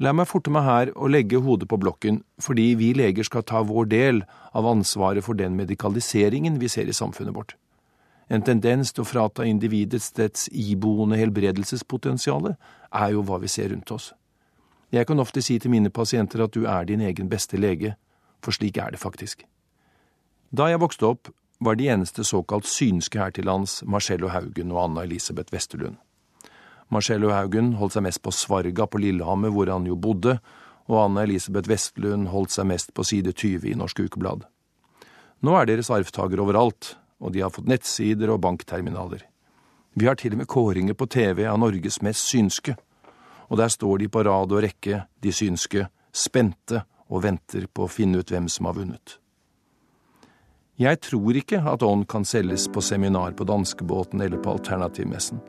La 0.03 0.11
meg 0.11 0.27
forte 0.27 0.51
meg 0.51 0.65
her 0.65 0.89
og 0.95 1.13
legge 1.13 1.39
hodet 1.39 1.69
på 1.71 1.77
blokken, 1.79 2.19
fordi 2.43 2.73
vi 2.75 2.91
leger 2.97 3.23
skal 3.23 3.45
ta 3.47 3.61
vår 3.63 3.85
del 3.93 4.23
av 4.51 4.67
ansvaret 4.67 5.23
for 5.23 5.39
den 5.39 5.55
medikaliseringen 5.55 6.59
vi 6.59 6.67
ser 6.67 6.91
i 6.91 6.95
samfunnet 6.95 7.35
vårt. 7.35 7.55
En 8.27 8.43
tendens 8.43 8.91
til 8.91 9.05
å 9.05 9.07
frata 9.07 9.45
individets 9.45 10.09
dets 10.17 10.49
iboende 10.51 11.15
helbredelsespotensiale 11.21 12.55
er 12.91 13.13
jo 13.13 13.23
hva 13.23 13.39
vi 13.39 13.51
ser 13.51 13.71
rundt 13.71 13.91
oss. 13.93 14.11
Jeg 14.91 15.07
kan 15.07 15.19
ofte 15.19 15.41
si 15.41 15.59
til 15.59 15.71
mine 15.71 15.91
pasienter 15.93 16.43
at 16.43 16.53
du 16.55 16.65
er 16.67 16.85
din 16.89 17.01
egen 17.05 17.29
beste 17.29 17.57
lege, 17.57 17.95
for 18.43 18.51
slik 18.51 18.77
er 18.81 18.91
det 18.91 18.99
faktisk. 18.99 19.45
Da 20.51 20.67
jeg 20.71 20.81
vokste 20.81 21.07
opp, 21.07 21.31
var 21.59 21.79
de 21.79 21.87
eneste 21.87 22.23
såkalt 22.27 22.67
synske 22.67 23.19
her 23.19 23.31
til 23.31 23.47
lands 23.47 23.79
Marcello 23.87 24.27
Haugen 24.33 24.73
og 24.75 24.83
Anna 24.83 25.05
Elisabeth 25.07 25.53
Westerlund. 25.53 25.95
Marcello 26.93 27.31
Haugen 27.33 27.73
holdt 27.79 27.95
seg 27.95 28.05
mest 28.05 28.21
på 28.21 28.33
Svarga 28.35 28.85
på 28.87 29.01
Lillehammer, 29.01 29.53
hvor 29.53 29.71
han 29.73 29.87
jo 29.89 29.97
bodde, 29.97 30.37
og 30.85 30.99
Anna 31.01 31.23
Elisabeth 31.25 31.69
Vestlund 31.69 32.29
holdt 32.29 32.53
seg 32.53 32.67
mest 32.69 32.93
på 32.93 33.05
side 33.07 33.33
20 33.33 33.71
i 33.71 33.77
Norsk 33.77 34.03
Ukeblad. 34.05 34.45
Nå 35.41 35.55
er 35.57 35.69
deres 35.69 35.89
arvtaker 35.93 36.41
overalt, 36.41 36.93
og 37.19 37.33
de 37.33 37.41
har 37.41 37.53
fått 37.53 37.69
nettsider 37.69 38.29
og 38.33 38.43
bankterminaler. 38.45 39.23
Vi 39.95 40.07
har 40.09 40.17
til 40.19 40.35
og 40.35 40.43
med 40.43 40.51
kåringer 40.51 40.97
på 40.97 41.07
TV 41.09 41.45
av 41.49 41.57
Norges 41.61 42.01
mest 42.05 42.29
synske, 42.29 42.75
og 43.49 43.57
der 43.61 43.71
står 43.71 44.03
de 44.03 44.09
på 44.11 44.23
rad 44.25 44.53
og 44.53 44.63
rekke, 44.65 45.05
de 45.21 45.33
synske, 45.33 45.87
spente 46.15 46.83
og 47.09 47.23
venter 47.25 47.67
på 47.71 47.85
å 47.85 47.91
finne 47.91 48.21
ut 48.21 48.31
hvem 48.33 48.49
som 48.51 48.69
har 48.69 48.77
vunnet. 48.77 49.17
Jeg 50.81 50.99
tror 51.07 51.37
ikke 51.39 51.61
at 51.71 51.85
ånd 51.87 52.03
kan 52.11 52.25
selges 52.27 52.67
på 52.67 52.83
seminar 52.83 53.37
på 53.37 53.47
danskebåten 53.47 54.21
eller 54.21 54.41
på 54.43 54.57
alternativmessen. 54.57 55.39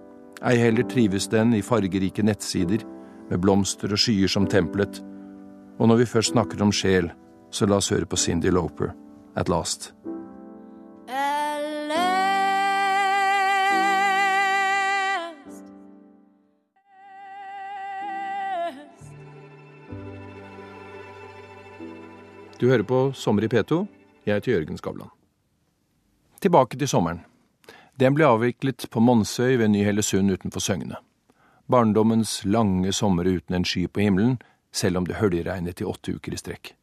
Ei 0.45 0.57
heller 0.61 0.85
trives 0.85 1.29
den 1.33 1.55
i 1.55 1.63
fargerike 1.63 2.23
nettsider, 2.23 2.83
med 3.31 3.41
blomster 3.41 3.93
og 3.93 3.99
skyer 3.99 4.29
som 4.29 4.47
tempelet. 4.47 5.01
Og 5.81 5.89
når 5.89 6.03
vi 6.03 6.11
først 6.11 6.35
snakker 6.35 6.61
om 6.63 6.73
sjel, 6.73 7.09
så 7.51 7.67
la 7.67 7.81
oss 7.81 7.91
høre 7.91 8.07
på 8.07 8.19
Cindy 8.21 8.53
Loper, 8.53 8.93
At 9.37 9.49
Last. 9.49 9.93
Du 22.61 22.69
hører 22.71 22.83
på 22.89 23.13
Sommer 23.13 23.45
i 23.45 23.49
P2. 23.53 23.85
Jeg 24.27 24.35
heter 24.35 24.53
Jørgen 24.53 24.79
Skavlan. 24.81 25.11
Tilbake 26.41 26.79
til 26.79 26.89
sommeren. 26.89 27.21
Den 27.97 28.13
ble 28.13 28.27
avviklet 28.29 28.85
på 28.93 29.01
Månsøy 29.01 29.55
ved 29.57 29.71
Ny-Hellesund 29.73 30.29
utenfor 30.29 30.61
Søgne. 30.61 30.99
Barndommens 31.67 32.43
lange 32.45 32.93
sommer 32.93 33.25
uten 33.25 33.57
en 33.57 33.65
sky 33.65 33.87
på 33.89 34.03
himmelen, 34.05 34.35
selv 34.69 35.01
om 35.01 35.07
det 35.09 35.17
høljeregnet 35.17 35.81
i 35.81 35.87
åtte 35.89 36.13
uker 36.13 36.37
i 36.37 36.41
strekk. 36.43 36.75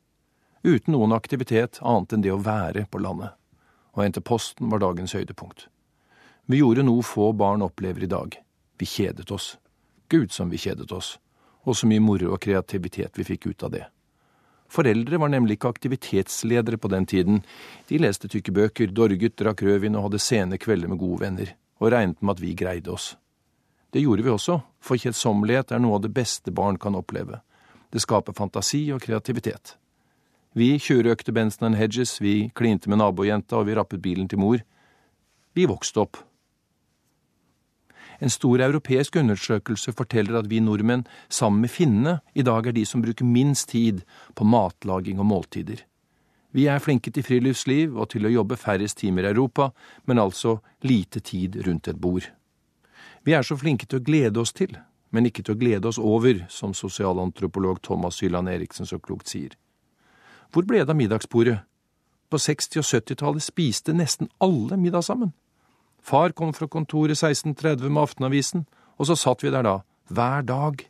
Uten 0.65 0.95
noen 0.95 1.13
aktivitet 1.13 1.77
annet 1.85 2.15
enn 2.17 2.25
det 2.25 2.33
å 2.33 2.39
være 2.41 2.87
på 2.89 3.03
landet. 3.05 3.37
Å 3.93 4.01
hente 4.01 4.25
posten 4.25 4.73
var 4.73 4.81
dagens 4.81 5.13
høydepunkt. 5.13 5.67
Vi 6.49 6.63
gjorde 6.63 6.87
noe 6.87 7.05
få 7.05 7.29
barn 7.37 7.61
opplever 7.61 8.07
i 8.07 8.09
dag. 8.09 8.33
Vi 8.81 8.89
kjedet 8.89 9.29
oss. 9.31 9.59
Gud 10.09 10.33
som 10.33 10.49
vi 10.49 10.57
kjedet 10.57 10.89
oss. 10.91 11.19
Og 11.61 11.77
så 11.77 11.85
mye 11.85 12.01
moro 12.01 12.33
og 12.33 12.41
kreativitet 12.41 13.21
vi 13.21 13.27
fikk 13.29 13.51
ut 13.53 13.69
av 13.69 13.77
det. 13.77 13.85
Foreldre 14.73 15.19
var 15.21 15.29
nemlig 15.29 15.59
ikke 15.59 15.69
aktivitetsledere 15.69 16.79
på 16.81 16.89
den 16.89 17.05
tiden. 17.05 17.43
De 17.89 17.99
leste 18.01 18.29
tykke 18.31 18.53
bøker, 18.55 18.89
dorget, 18.89 19.35
drakk 19.37 19.61
rødvin 19.61 19.97
og 19.99 20.07
hadde 20.07 20.21
sene 20.23 20.57
kvelder 20.57 20.89
med 20.89 21.01
gode 21.01 21.21
venner, 21.21 21.53
og 21.77 21.93
regnet 21.93 22.21
med 22.21 22.33
at 22.33 22.41
vi 22.41 22.55
greide 22.57 22.89
oss. 22.93 23.11
Det 23.93 24.01
gjorde 24.01 24.25
vi 24.25 24.33
også, 24.33 24.57
for 24.81 24.97
kjedsommelighet 24.97 25.75
er 25.75 25.81
noe 25.83 25.99
av 25.99 26.07
det 26.07 26.13
beste 26.15 26.49
barn 26.49 26.79
kan 26.81 26.97
oppleve. 26.97 27.43
Det 27.93 28.01
skaper 28.01 28.33
fantasi 28.33 28.87
og 28.95 29.03
kreativitet. 29.05 29.75
Vi 30.57 30.71
tjuvrøkte 30.81 31.33
Benson 31.33 31.77
Hedges, 31.77 32.17
vi 32.21 32.49
klinte 32.57 32.89
med 32.89 33.01
nabojenta, 33.01 33.59
og 33.59 33.69
vi 33.69 33.77
rappet 33.77 34.01
bilen 34.01 34.25
til 34.29 34.41
mor. 34.41 34.61
Vi 35.53 35.65
vokste 35.69 36.01
opp. 36.01 36.17
En 38.23 38.31
stor 38.31 38.61
europeisk 38.63 39.17
undersøkelse 39.19 39.91
forteller 39.91 40.37
at 40.39 40.47
vi 40.47 40.61
nordmenn, 40.63 41.01
sammen 41.27 41.65
med 41.65 41.71
finnene, 41.73 42.19
i 42.33 42.45
dag 42.47 42.69
er 42.69 42.71
de 42.71 42.85
som 42.87 43.01
bruker 43.03 43.27
minst 43.27 43.73
tid 43.73 44.05
på 44.35 44.47
matlaging 44.47 45.19
og 45.19 45.27
måltider. 45.27 45.81
Vi 46.55 46.69
er 46.71 46.79
flinke 46.79 47.11
til 47.11 47.25
friluftsliv 47.25 47.97
og 47.97 48.13
til 48.13 48.29
å 48.29 48.31
jobbe 48.31 48.55
færrest 48.55 49.01
timer 49.01 49.27
i 49.27 49.31
Europa, 49.33 49.71
men 50.05 50.21
altså 50.23 50.61
lite 50.87 51.19
tid 51.19 51.59
rundt 51.67 51.89
et 51.91 51.99
bord. 51.99 52.29
Vi 53.27 53.35
er 53.35 53.43
så 53.43 53.57
flinke 53.59 53.89
til 53.89 53.99
å 53.99 54.05
glede 54.07 54.39
oss 54.39 54.55
til, 54.55 54.77
men 55.11 55.27
ikke 55.27 55.43
til 55.43 55.57
å 55.57 55.59
glede 55.59 55.91
oss 55.91 55.99
over, 55.99 56.45
som 56.49 56.71
sosialantropolog 56.73 57.81
Thomas 57.83 58.21
Hylland 58.23 58.47
Eriksen 58.47 58.87
så 58.87 59.01
klokt 59.03 59.27
sier. 59.27 59.57
Hvor 60.53 60.63
ble 60.63 60.85
det 60.85 60.93
av 60.93 60.99
middagsbordet? 60.99 61.59
På 62.31 62.39
60- 62.39 62.79
og 62.79 62.87
70-tallet 62.87 63.43
spiste 63.43 63.93
nesten 63.93 64.31
alle 64.39 64.79
middag 64.79 65.03
sammen. 65.09 65.33
Far 66.03 66.33
kom 66.35 66.51
fra 66.51 66.67
kontoret 66.67 67.15
16.30 67.15 67.87
med 67.87 68.01
Aftenavisen, 68.03 68.65
og 68.99 69.07
så 69.07 69.15
satt 69.15 69.43
vi 69.43 69.51
der 69.53 69.63
da, 69.63 69.77
hver 70.11 70.43
dag. 70.43 70.83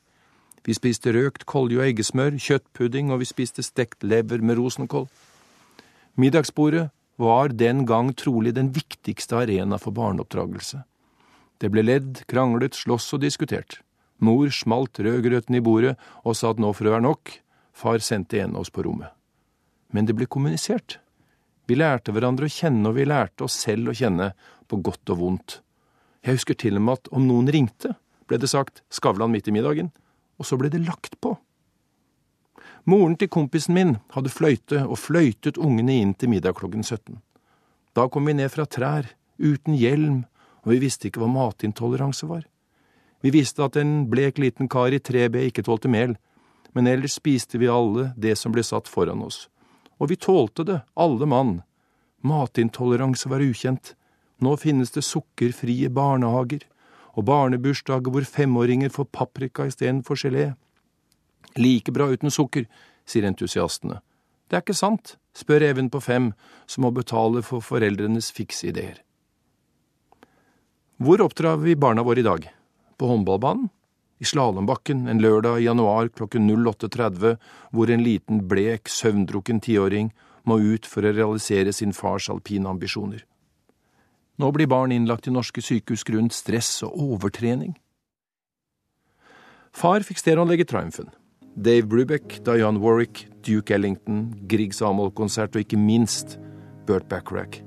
Vi 0.65 0.73
spiste 0.73 1.13
røkt 1.13 1.45
kolje 1.45 1.77
og 1.77 1.85
eggesmør, 1.85 2.39
kjøttpudding, 2.41 3.11
og 3.13 3.21
vi 3.21 3.29
spiste 3.29 3.61
stekt 3.65 4.01
lever 4.01 4.41
med 4.41 4.57
rosenkål. 4.57 5.05
Middagsbordet 6.17 6.87
var 7.21 7.53
den 7.53 7.85
gang 7.85 8.09
trolig 8.17 8.55
den 8.57 8.71
viktigste 8.73 9.43
arena 9.43 9.77
for 9.77 9.93
barneoppdragelse. 9.93 10.81
Det 11.61 11.69
ble 11.71 11.85
ledd, 11.85 12.23
kranglet, 12.27 12.73
slåss 12.73 13.13
og 13.13 13.21
diskutert. 13.21 13.81
Mor 14.23 14.49
smalt 14.49 14.97
rødgrøten 14.99 15.55
i 15.55 15.61
bordet 15.63 15.93
og 16.23 16.35
sa 16.39 16.53
at 16.53 16.61
nå 16.61 16.73
får 16.73 16.89
det 16.89 16.95
være 16.95 17.05
nok, 17.05 17.37
far 17.73 18.01
sendte 18.01 18.41
en 18.41 18.57
av 18.57 18.65
oss 18.65 18.73
på 18.73 18.85
rommet. 18.87 19.13
Men 19.93 20.09
det 20.09 20.17
ble 20.17 20.25
kommunisert. 20.25 20.97
Vi 21.69 21.77
lærte 21.79 22.11
hverandre 22.11 22.49
å 22.49 22.51
kjenne, 22.51 22.89
og 22.89 22.97
vi 22.97 23.07
lærte 23.07 23.45
oss 23.45 23.55
selv 23.65 23.91
å 23.91 23.95
kjenne, 23.95 24.33
på 24.67 24.79
godt 24.83 25.13
og 25.13 25.19
vondt. 25.19 25.59
Jeg 26.23 26.39
husker 26.39 26.57
til 26.59 26.79
og 26.79 26.85
med 26.85 26.99
at 26.99 27.09
om 27.15 27.27
noen 27.27 27.49
ringte, 27.51 27.95
ble 28.27 28.39
det 28.39 28.49
sagt 28.51 28.81
Skavlan 28.91 29.31
midt 29.31 29.47
i 29.47 29.55
middagen, 29.55 29.91
og 30.39 30.47
så 30.47 30.57
ble 30.59 30.71
det 30.71 30.83
lagt 30.83 31.19
på. 31.23 31.35
Moren 32.89 33.15
til 33.19 33.29
kompisen 33.31 33.75
min 33.77 33.97
hadde 34.11 34.31
fløyte 34.31 34.81
og 34.83 34.99
fløytet 34.99 35.59
ungene 35.59 35.95
inn 36.01 36.13
til 36.19 36.31
middag 36.33 36.57
klokken 36.59 36.83
17. 36.83 37.21
Da 37.95 38.09
kom 38.11 38.27
vi 38.27 38.35
ned 38.35 38.51
fra 38.51 38.65
trær, 38.67 39.07
uten 39.39 39.77
hjelm, 39.79 40.23
og 40.63 40.73
vi 40.73 40.81
visste 40.83 41.07
ikke 41.07 41.21
hva 41.23 41.31
matintoleranse 41.31 42.27
var. 42.27 42.43
Vi 43.23 43.31
visste 43.31 43.63
at 43.63 43.77
en 43.79 44.03
blek 44.11 44.39
liten 44.41 44.67
kar 44.67 44.91
i 44.91 44.99
3B 44.99 45.47
ikke 45.47 45.63
tålte 45.63 45.91
mel, 45.91 46.17
men 46.75 46.89
ellers 46.89 47.15
spiste 47.19 47.59
vi 47.61 47.71
alle 47.71 48.09
det 48.19 48.35
som 48.39 48.51
ble 48.51 48.65
satt 48.67 48.89
foran 48.91 49.23
oss. 49.23 49.45
Og 50.03 50.11
vi 50.11 50.19
tålte 50.19 50.65
det, 50.67 50.81
alle 50.99 51.27
mann. 51.31 51.61
Matintoleranse 52.27 53.29
var 53.31 53.43
ukjent, 53.43 53.93
nå 54.43 54.57
finnes 54.59 54.91
det 54.91 55.05
sukkerfrie 55.07 55.87
barnehager 55.93 56.65
og 57.13 57.27
barnebursdager 57.29 58.11
hvor 58.11 58.27
femåringer 58.27 58.91
får 58.91 59.07
paprika 59.15 59.67
istedenfor 59.69 60.19
gelé. 60.19 60.49
Like 61.55 61.93
bra 61.95 62.09
uten 62.11 62.33
sukker, 62.33 62.65
sier 63.07 63.27
entusiastene. 63.29 64.01
Det 64.49 64.57
er 64.57 64.65
ikke 64.65 64.75
sant, 64.75 65.15
spør 65.37 65.63
Even 65.69 65.89
på 65.93 66.01
fem, 66.03 66.31
som 66.67 66.83
må 66.83 66.91
betale 66.91 67.43
for 67.45 67.63
foreldrenes 67.63 68.31
fikse 68.35 68.67
ideer. 68.73 68.99
Hvor 70.99 71.23
oppdrar 71.23 71.61
vi 71.63 71.77
barna 71.79 72.03
våre 72.03 72.19
i 72.19 72.27
dag? 72.27 72.49
På 72.97 73.07
håndballbanen? 73.11 73.69
I 74.21 74.25
slalåmbakken 74.29 75.07
en 75.09 75.21
lørdag 75.21 75.61
i 75.61 75.65
januar 75.67 76.09
klokken 76.13 76.49
08.30, 76.49 77.37
hvor 77.71 77.91
en 77.91 78.03
liten, 78.03 78.43
blek, 78.47 78.89
søvndrukken 78.89 79.61
tiåring 79.63 80.11
må 80.47 80.59
ut 80.59 80.85
for 80.87 81.05
å 81.05 81.13
realisere 81.15 81.73
sin 81.73 81.93
fars 81.95 82.29
alpine 82.29 82.69
ambisjoner. 82.69 83.23
Nå 84.39 84.51
blir 84.53 84.69
barn 84.69 84.91
innlagt 84.91 85.27
i 85.29 85.33
norske 85.33 85.61
sykehus 85.61 86.05
grunnet 86.07 86.33
stress 86.33 86.81
og 86.85 86.95
overtrening. 86.97 87.75
Far 89.73 90.05
fikk 90.05 90.21
stereoanlegget 90.21 90.69
Triumphen. 90.69 91.11
Dave 91.55 91.85
Brubeck, 91.89 92.39
Diane 92.45 92.81
Warwick, 92.81 93.27
Duke 93.45 93.73
Ellington, 93.73 94.31
Grieg 94.49 94.73
Samuel-konsert 94.73 95.53
og 95.55 95.65
ikke 95.65 95.77
minst 95.77 96.37
Burt 96.87 97.05
Backrack. 97.09 97.59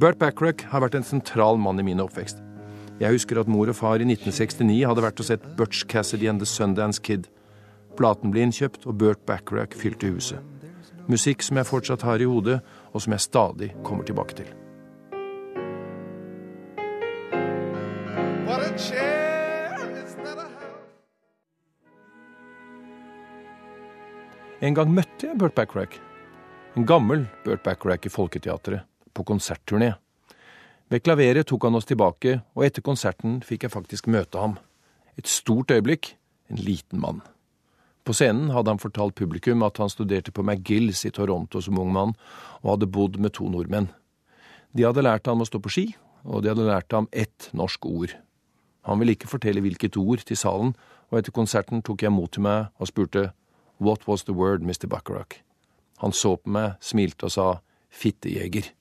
Burt 0.00 0.18
Backrack 0.20 0.64
har 0.72 0.84
vært 0.84 0.96
en 0.96 1.06
sentral 1.06 1.60
mann 1.60 1.80
i 1.80 1.84
min 1.84 2.00
oppvekst. 2.00 2.40
Jeg 3.00 3.16
husker 3.16 3.40
at 3.40 3.48
mor 3.48 3.70
og 3.70 3.76
far 3.76 4.02
i 4.02 4.06
1969 4.06 4.82
hadde 4.86 5.04
vært 5.04 5.20
og 5.22 5.26
sett 5.26 5.46
Butch 5.56 5.86
Cassidy 5.88 6.28
and 6.30 6.42
The 6.42 6.46
Sundance 6.46 7.00
Kid. 7.02 7.28
Platen 7.96 8.32
ble 8.32 8.44
innkjøpt, 8.46 8.86
og 8.86 8.98
Burt 9.00 9.22
Backrack 9.26 9.74
fylte 9.76 10.10
huset. 10.12 10.40
Musikk 11.10 11.42
som 11.42 11.58
jeg 11.58 11.68
fortsatt 11.68 12.04
har 12.06 12.22
i 12.22 12.28
hodet, 12.28 12.60
og 12.92 13.02
som 13.02 13.16
jeg 13.16 13.24
stadig 13.24 13.72
kommer 13.82 14.06
tilbake 14.06 14.36
til. 14.38 14.52
En 24.62 24.76
gang 24.78 24.92
møtte 24.94 25.26
jeg 25.26 25.38
Burt 25.40 25.56
Backrack. 25.58 25.96
En 26.78 26.86
gammel 26.86 27.26
Burt 27.42 27.64
Backrack 27.66 28.06
i 28.06 28.12
Folketeatret, 28.14 28.86
på 29.12 29.24
konsertturné. 29.26 29.96
Ved 30.92 31.00
klaveret 31.06 31.46
tok 31.48 31.64
han 31.64 31.78
oss 31.78 31.86
tilbake, 31.88 32.42
og 32.52 32.66
etter 32.66 32.84
konserten 32.84 33.38
fikk 33.40 33.62
jeg 33.64 33.72
faktisk 33.72 34.10
møte 34.12 34.36
ham. 34.36 34.58
Et 35.16 35.28
stort 35.28 35.70
øyeblikk, 35.72 36.10
en 36.52 36.60
liten 36.60 37.00
mann. 37.00 37.22
På 38.04 38.12
scenen 38.12 38.50
hadde 38.52 38.74
han 38.74 38.82
fortalt 38.82 39.14
publikum 39.16 39.62
at 39.64 39.78
han 39.80 39.88
studerte 39.88 40.34
på 40.36 40.44
McGills 40.44 41.06
i 41.08 41.12
Toronto 41.14 41.62
som 41.64 41.78
ung 41.80 41.94
mann, 41.94 42.12
og 42.60 42.74
hadde 42.74 42.90
bodd 42.92 43.16
med 43.16 43.32
to 43.38 43.48
nordmenn. 43.48 43.88
De 44.76 44.84
hadde 44.84 45.04
lært 45.06 45.30
ham 45.30 45.40
å 45.40 45.48
stå 45.48 45.62
på 45.64 45.72
ski, 45.72 45.86
og 46.28 46.42
de 46.42 46.52
hadde 46.52 46.68
lært 46.68 46.92
ham 46.92 47.08
ett 47.08 47.48
norsk 47.56 47.88
ord. 47.88 48.12
Han 48.84 49.00
ville 49.00 49.16
ikke 49.16 49.30
fortelle 49.32 49.64
hvilket 49.64 49.96
ord 49.96 50.26
til 50.28 50.36
salen, 50.36 50.74
og 51.08 51.22
etter 51.22 51.32
konserten 51.32 51.80
tok 51.80 52.04
jeg 52.04 52.12
mot 52.12 52.28
til 52.32 52.44
meg 52.44 52.68
og 52.76 52.92
spurte 52.92 53.30
What 53.80 54.04
was 54.08 54.28
the 54.28 54.36
word, 54.36 54.60
Mr. 54.60 54.90
Bacharach? 54.92 55.40
Han 56.04 56.12
så 56.12 56.36
på 56.36 56.52
meg, 56.52 56.76
smilte 56.84 57.30
og 57.30 57.32
sa 57.32 57.48
fittejeger. 57.88 58.74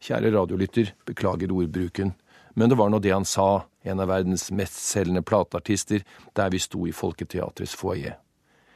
Kjære 0.00 0.32
radiolytter, 0.32 0.94
beklager 1.06 1.52
ordbruken, 1.52 2.14
men 2.54 2.70
det 2.70 2.78
var 2.78 2.90
nå 2.90 2.98
det 2.98 3.12
han 3.12 3.24
sa, 3.28 3.66
en 3.84 4.00
av 4.00 4.08
verdens 4.10 4.48
mestselgende 4.50 5.22
plateartister, 5.22 6.04
der 6.36 6.50
vi 6.50 6.58
sto 6.58 6.86
i 6.88 6.92
Folketeatrets 6.92 7.76
foajé. 7.76 8.16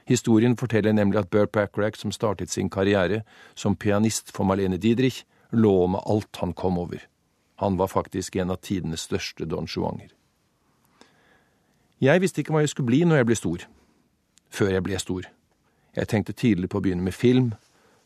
Historien 0.07 0.57
forteller 0.57 0.93
nemlig 0.93 1.19
at 1.19 1.31
Bert 1.31 1.53
Backrack, 1.53 1.97
som 1.97 2.13
startet 2.13 2.51
sin 2.51 2.69
karriere 2.71 3.23
som 3.55 3.77
pianist 3.77 4.33
for 4.37 4.45
Marlene 4.45 4.77
Dietrich, 4.77 5.25
lå 5.51 5.87
med 5.87 6.05
alt 6.07 6.37
han 6.43 6.53
kom 6.53 6.79
over. 6.79 7.01
Han 7.57 7.79
var 7.79 7.89
faktisk 7.89 8.37
en 8.37 8.51
av 8.51 8.61
tidenes 8.61 9.07
største 9.09 9.49
don 9.49 9.67
juanger. 9.67 10.11
Jeg 12.01 12.21
visste 12.21 12.43
ikke 12.43 12.53
hva 12.53 12.61
jeg 12.65 12.75
skulle 12.75 12.91
bli 12.91 13.05
når 13.05 13.23
jeg 13.23 13.29
ble 13.31 13.39
stor 13.39 13.65
før 14.55 14.71
jeg 14.75 14.85
ble 14.87 14.99
stor. 15.03 15.27
Jeg 15.95 16.11
tenkte 16.11 16.35
tidlig 16.37 16.71
på 16.71 16.79
å 16.79 16.85
begynne 16.85 17.07
med 17.07 17.15
film, 17.15 17.53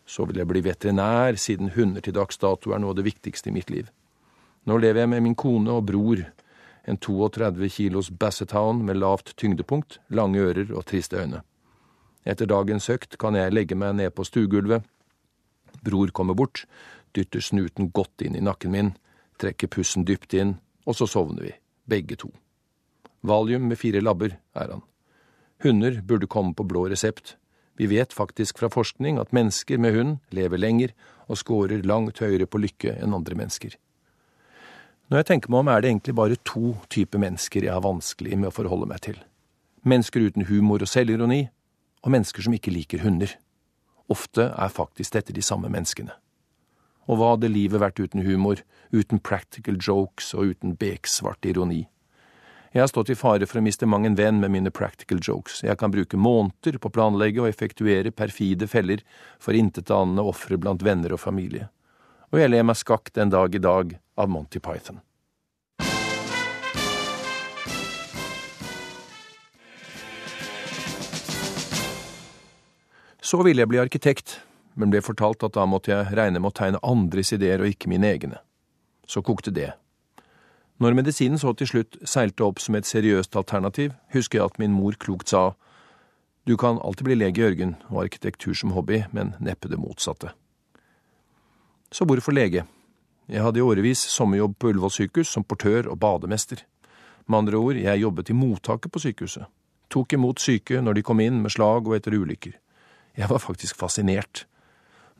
så 0.08 0.24
vil 0.24 0.40
jeg 0.40 0.48
bli 0.48 0.62
veterinær, 0.64 1.36
siden 1.36 1.74
hunder 1.76 2.00
til 2.04 2.16
dags 2.16 2.40
dato 2.40 2.72
er 2.72 2.80
noe 2.80 2.94
av 2.94 2.98
det 2.98 3.06
viktigste 3.10 3.50
i 3.50 3.54
mitt 3.54 3.70
liv. 3.70 3.90
Nå 4.64 4.78
lever 4.80 5.04
jeg 5.04 5.12
med 5.12 5.24
min 5.26 5.36
kone 5.36 5.74
og 5.76 5.84
bror, 5.90 6.24
en 6.88 6.96
32 6.96 7.68
kilos 7.68 8.08
Bassetown 8.10 8.80
med 8.88 8.96
lavt 8.96 9.34
tyngdepunkt, 9.36 9.98
lange 10.08 10.40
ører 10.40 10.72
og 10.72 10.86
triste 10.88 11.20
øyne. 11.20 11.42
Etter 12.24 12.48
dagens 12.48 12.88
økt 12.92 13.18
kan 13.20 13.36
jeg 13.36 13.52
legge 13.52 13.76
meg 13.76 13.98
ned 14.00 14.14
på 14.16 14.24
stuegulvet. 14.24 14.84
Bror 15.84 16.12
kommer 16.16 16.36
bort, 16.36 16.64
dytter 17.12 17.44
snuten 17.44 17.92
godt 17.92 18.24
inn 18.24 18.36
i 18.36 18.44
nakken 18.44 18.72
min, 18.72 18.94
trekker 19.38 19.70
pussen 19.72 20.08
dypt 20.08 20.34
inn, 20.34 20.56
og 20.88 20.96
så 20.96 21.06
sovner 21.06 21.44
vi, 21.44 21.52
begge 21.88 22.16
to. 22.16 22.32
Valium 23.22 23.68
med 23.68 23.78
fire 23.80 24.00
labber 24.00 24.38
er 24.56 24.72
han. 24.72 24.84
Hunder 25.64 26.00
burde 26.06 26.30
komme 26.30 26.54
på 26.54 26.64
blå 26.64 26.86
resept. 26.88 27.36
Vi 27.78 27.86
vet 27.86 28.12
faktisk 28.12 28.58
fra 28.58 28.68
forskning 28.72 29.20
at 29.22 29.32
mennesker 29.34 29.78
med 29.78 29.94
hund 29.94 30.16
lever 30.34 30.58
lenger 30.58 30.94
og 31.30 31.38
scorer 31.38 31.84
langt 31.86 32.18
høyere 32.18 32.48
på 32.50 32.58
lykke 32.58 32.96
enn 32.98 33.14
andre 33.14 33.38
mennesker. 33.38 33.76
Når 35.08 35.22
jeg 35.22 35.28
tenker 35.30 35.52
meg 35.52 35.62
om, 35.62 35.68
er 35.72 35.80
det 35.80 35.90
egentlig 35.92 36.14
bare 36.18 36.40
to 36.44 36.74
typer 36.92 37.22
mennesker 37.22 37.64
jeg 37.64 37.72
har 37.72 37.84
vanskelig 37.84 38.36
med 38.36 38.50
å 38.50 38.56
forholde 38.56 38.88
meg 38.90 39.00
til. 39.06 39.20
Mennesker 39.88 40.26
uten 40.26 40.48
humor 40.50 40.82
og 40.84 40.90
selvironi, 40.90 41.46
og 42.04 42.12
mennesker 42.12 42.44
som 42.44 42.56
ikke 42.56 42.74
liker 42.74 43.00
hunder. 43.06 43.30
Ofte 44.12 44.50
er 44.50 44.74
faktisk 44.74 45.14
dette 45.14 45.32
de 45.36 45.44
samme 45.44 45.70
menneskene. 45.72 46.12
Og 47.08 47.16
hva 47.16 47.30
hadde 47.34 47.48
livet 47.48 47.80
vært 47.80 48.02
uten 48.02 48.26
humor, 48.26 48.60
uten 48.92 49.20
practical 49.20 49.78
jokes 49.80 50.34
og 50.36 50.52
uten 50.52 50.76
beksvart 50.76 51.48
ironi? 51.48 51.86
Jeg 52.72 52.82
har 52.82 52.90
stått 52.90 53.08
i 53.08 53.16
fare 53.16 53.46
for 53.48 53.58
å 53.58 53.64
miste 53.64 53.86
mang 53.88 54.04
en 54.04 54.16
venn 54.18 54.42
med 54.42 54.52
mine 54.52 54.70
practical 54.70 55.22
jokes. 55.24 55.62
Jeg 55.64 55.78
kan 55.80 55.92
bruke 55.92 56.18
måneder 56.20 56.76
på 56.76 56.90
å 56.90 56.92
planlegge 56.92 57.40
og 57.40 57.48
effektuere 57.48 58.12
perfide 58.12 58.68
feller 58.68 59.00
for 59.40 59.56
intetanende 59.56 60.20
ofre 60.28 60.60
blant 60.60 60.84
venner 60.84 61.14
og 61.16 61.22
familie. 61.22 61.70
Og 62.28 62.42
jeg 62.42 62.52
ler 62.52 62.66
meg 62.68 62.76
skakk 62.76 63.08
den 63.16 63.32
dag 63.32 63.56
i 63.56 63.62
dag 63.64 63.96
av 64.20 64.28
Monty 64.28 64.60
Python. 64.60 65.00
Så 73.24 73.40
ville 73.44 73.64
jeg 73.64 73.72
bli 73.72 73.80
arkitekt, 73.80 74.38
men 74.76 74.92
ble 74.92 75.00
fortalt 75.04 75.40
at 75.44 75.56
da 75.56 75.64
måtte 75.64 75.94
jeg 75.94 76.12
regne 76.12 76.36
med 76.36 76.52
å 76.52 76.56
tegne 76.60 76.84
andres 76.84 77.32
ideer 77.32 77.64
og 77.64 77.72
ikke 77.72 77.88
mine 77.88 78.12
egne. 78.12 78.44
Så 79.08 79.24
kokte 79.24 79.52
det. 79.56 79.72
Når 80.78 80.94
medisinen 80.94 81.38
så 81.38 81.52
til 81.58 81.66
slutt 81.66 81.96
seilte 82.06 82.44
opp 82.46 82.60
som 82.62 82.76
et 82.78 82.86
seriøst 82.86 83.36
alternativ, 83.36 83.92
husker 84.14 84.38
jeg 84.38 84.50
at 84.52 84.58
min 84.62 84.72
mor 84.72 84.94
klokt 84.98 85.28
sa 85.28 85.52
du 86.48 86.56
kan 86.56 86.78
alltid 86.80 87.04
bli 87.04 87.14
lege, 87.14 87.42
Jørgen, 87.42 87.74
og 87.90 88.06
arkitektur 88.06 88.54
som 88.56 88.70
hobby, 88.72 89.02
men 89.12 89.34
neppe 89.36 89.68
det 89.68 89.76
motsatte. 89.76 90.30
Så 91.92 92.06
hvorfor 92.08 92.32
lege? 92.32 92.62
Jeg 93.28 93.44
hadde 93.44 93.60
i 93.60 93.64
årevis 93.64 94.00
sommerjobb 94.08 94.54
på 94.56 94.70
Ullevål 94.70 94.94
sykehus 94.94 95.28
som 95.28 95.44
portør 95.44 95.90
og 95.92 95.98
bademester. 96.00 96.62
Med 97.28 97.38
andre 97.38 97.60
ord, 97.60 97.76
jeg 97.76 98.00
jobbet 98.00 98.30
i 98.32 98.36
mottaket 98.38 98.92
på 98.92 99.02
sykehuset. 99.04 99.44
Tok 99.92 100.16
imot 100.16 100.40
syke 100.40 100.80
når 100.80 100.96
de 100.96 101.04
kom 101.04 101.20
inn 101.20 101.42
med 101.44 101.52
slag 101.52 101.84
og 101.84 101.98
etter 101.98 102.16
ulykker. 102.16 102.56
Jeg 103.20 103.28
var 103.28 103.44
faktisk 103.44 103.76
fascinert. 103.76 104.46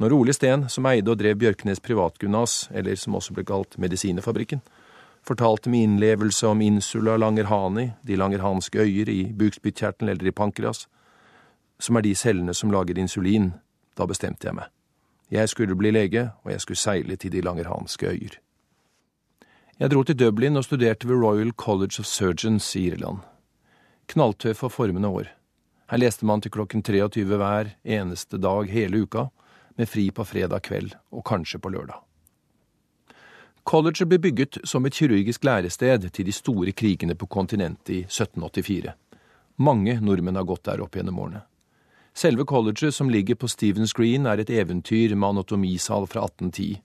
Når 0.00 0.14
Ole 0.16 0.32
Steen, 0.32 0.64
som 0.72 0.88
eide 0.88 1.12
og 1.12 1.20
drev 1.20 1.36
Bjørknes 1.36 1.84
privatgymnas, 1.84 2.70
eller 2.72 2.96
som 2.96 3.20
også 3.20 3.36
ble 3.36 3.44
kalt 3.44 3.76
Medisinefabrikken, 3.76 4.64
fortalte 5.28 5.70
med 5.70 5.84
innlevelse 5.84 6.46
om 6.46 6.62
insula 6.64 7.16
langerhani, 7.16 7.90
de 8.02 8.16
langerhanske 8.16 8.80
øyer 8.80 9.08
i 9.12 9.20
bukspyttkjertelen 9.36 10.12
eller 10.12 10.30
i 10.30 10.32
pankreas, 10.32 10.86
som 11.78 11.96
er 11.96 12.06
de 12.06 12.14
cellene 12.16 12.54
som 12.54 12.72
lager 12.72 12.98
insulin, 12.98 13.52
da 13.98 14.06
bestemte 14.08 14.48
jeg 14.48 14.56
meg. 14.56 14.72
Jeg 15.30 15.52
skulle 15.52 15.76
bli 15.76 15.92
lege, 15.92 16.30
og 16.44 16.52
jeg 16.54 16.64
skulle 16.64 16.80
seile 16.80 17.16
til 17.16 17.32
de 17.32 17.44
langerhanske 17.44 18.08
øyer. 18.08 18.38
Jeg 19.78 19.90
dro 19.92 20.02
til 20.02 20.16
Dublin 20.18 20.56
og 20.56 20.64
studerte 20.64 21.08
ved 21.08 21.20
Royal 21.20 21.52
College 21.52 22.00
of 22.00 22.06
Surgeons 22.06 22.72
i 22.76 22.88
Irland. 22.88 23.20
Knalltøff 24.08 24.64
og 24.64 24.72
formende 24.72 25.08
år. 25.08 25.28
Her 25.90 26.00
leste 26.00 26.26
man 26.26 26.40
til 26.40 26.50
klokken 26.50 26.82
23 26.82 27.36
hver 27.36 27.74
eneste 27.84 28.40
dag 28.40 28.72
hele 28.72 29.04
uka, 29.04 29.28
med 29.76 29.86
fri 29.86 30.10
på 30.10 30.24
fredag 30.24 30.64
kveld 30.66 30.96
og 31.12 31.24
kanskje 31.24 31.60
på 31.62 31.70
lørdag. 31.70 32.07
Colleget 33.68 34.08
ble 34.08 34.16
bygget 34.16 34.56
som 34.64 34.86
et 34.88 34.96
kirurgisk 34.96 35.42
lærested 35.44 36.06
til 36.16 36.24
de 36.24 36.32
store 36.32 36.72
krigene 36.72 37.12
på 37.12 37.26
kontinentet 37.28 37.90
i 37.92 37.98
1784. 38.06 38.94
Mange 39.60 39.98
nordmenn 40.00 40.38
har 40.40 40.46
gått 40.48 40.62
der 40.64 40.80
opp 40.80 40.96
gjennom 40.96 41.18
årene. 41.20 41.42
Selve 42.16 42.46
colleget, 42.48 42.94
som 42.96 43.10
ligger 43.12 43.36
på 43.36 43.50
Stevens 43.52 43.92
Green, 43.92 44.24
er 44.24 44.40
et 44.40 44.48
eventyr 44.48 45.12
med 45.12 45.28
anatomisal 45.28 46.08
fra 46.08 46.24
1810, 46.24 46.80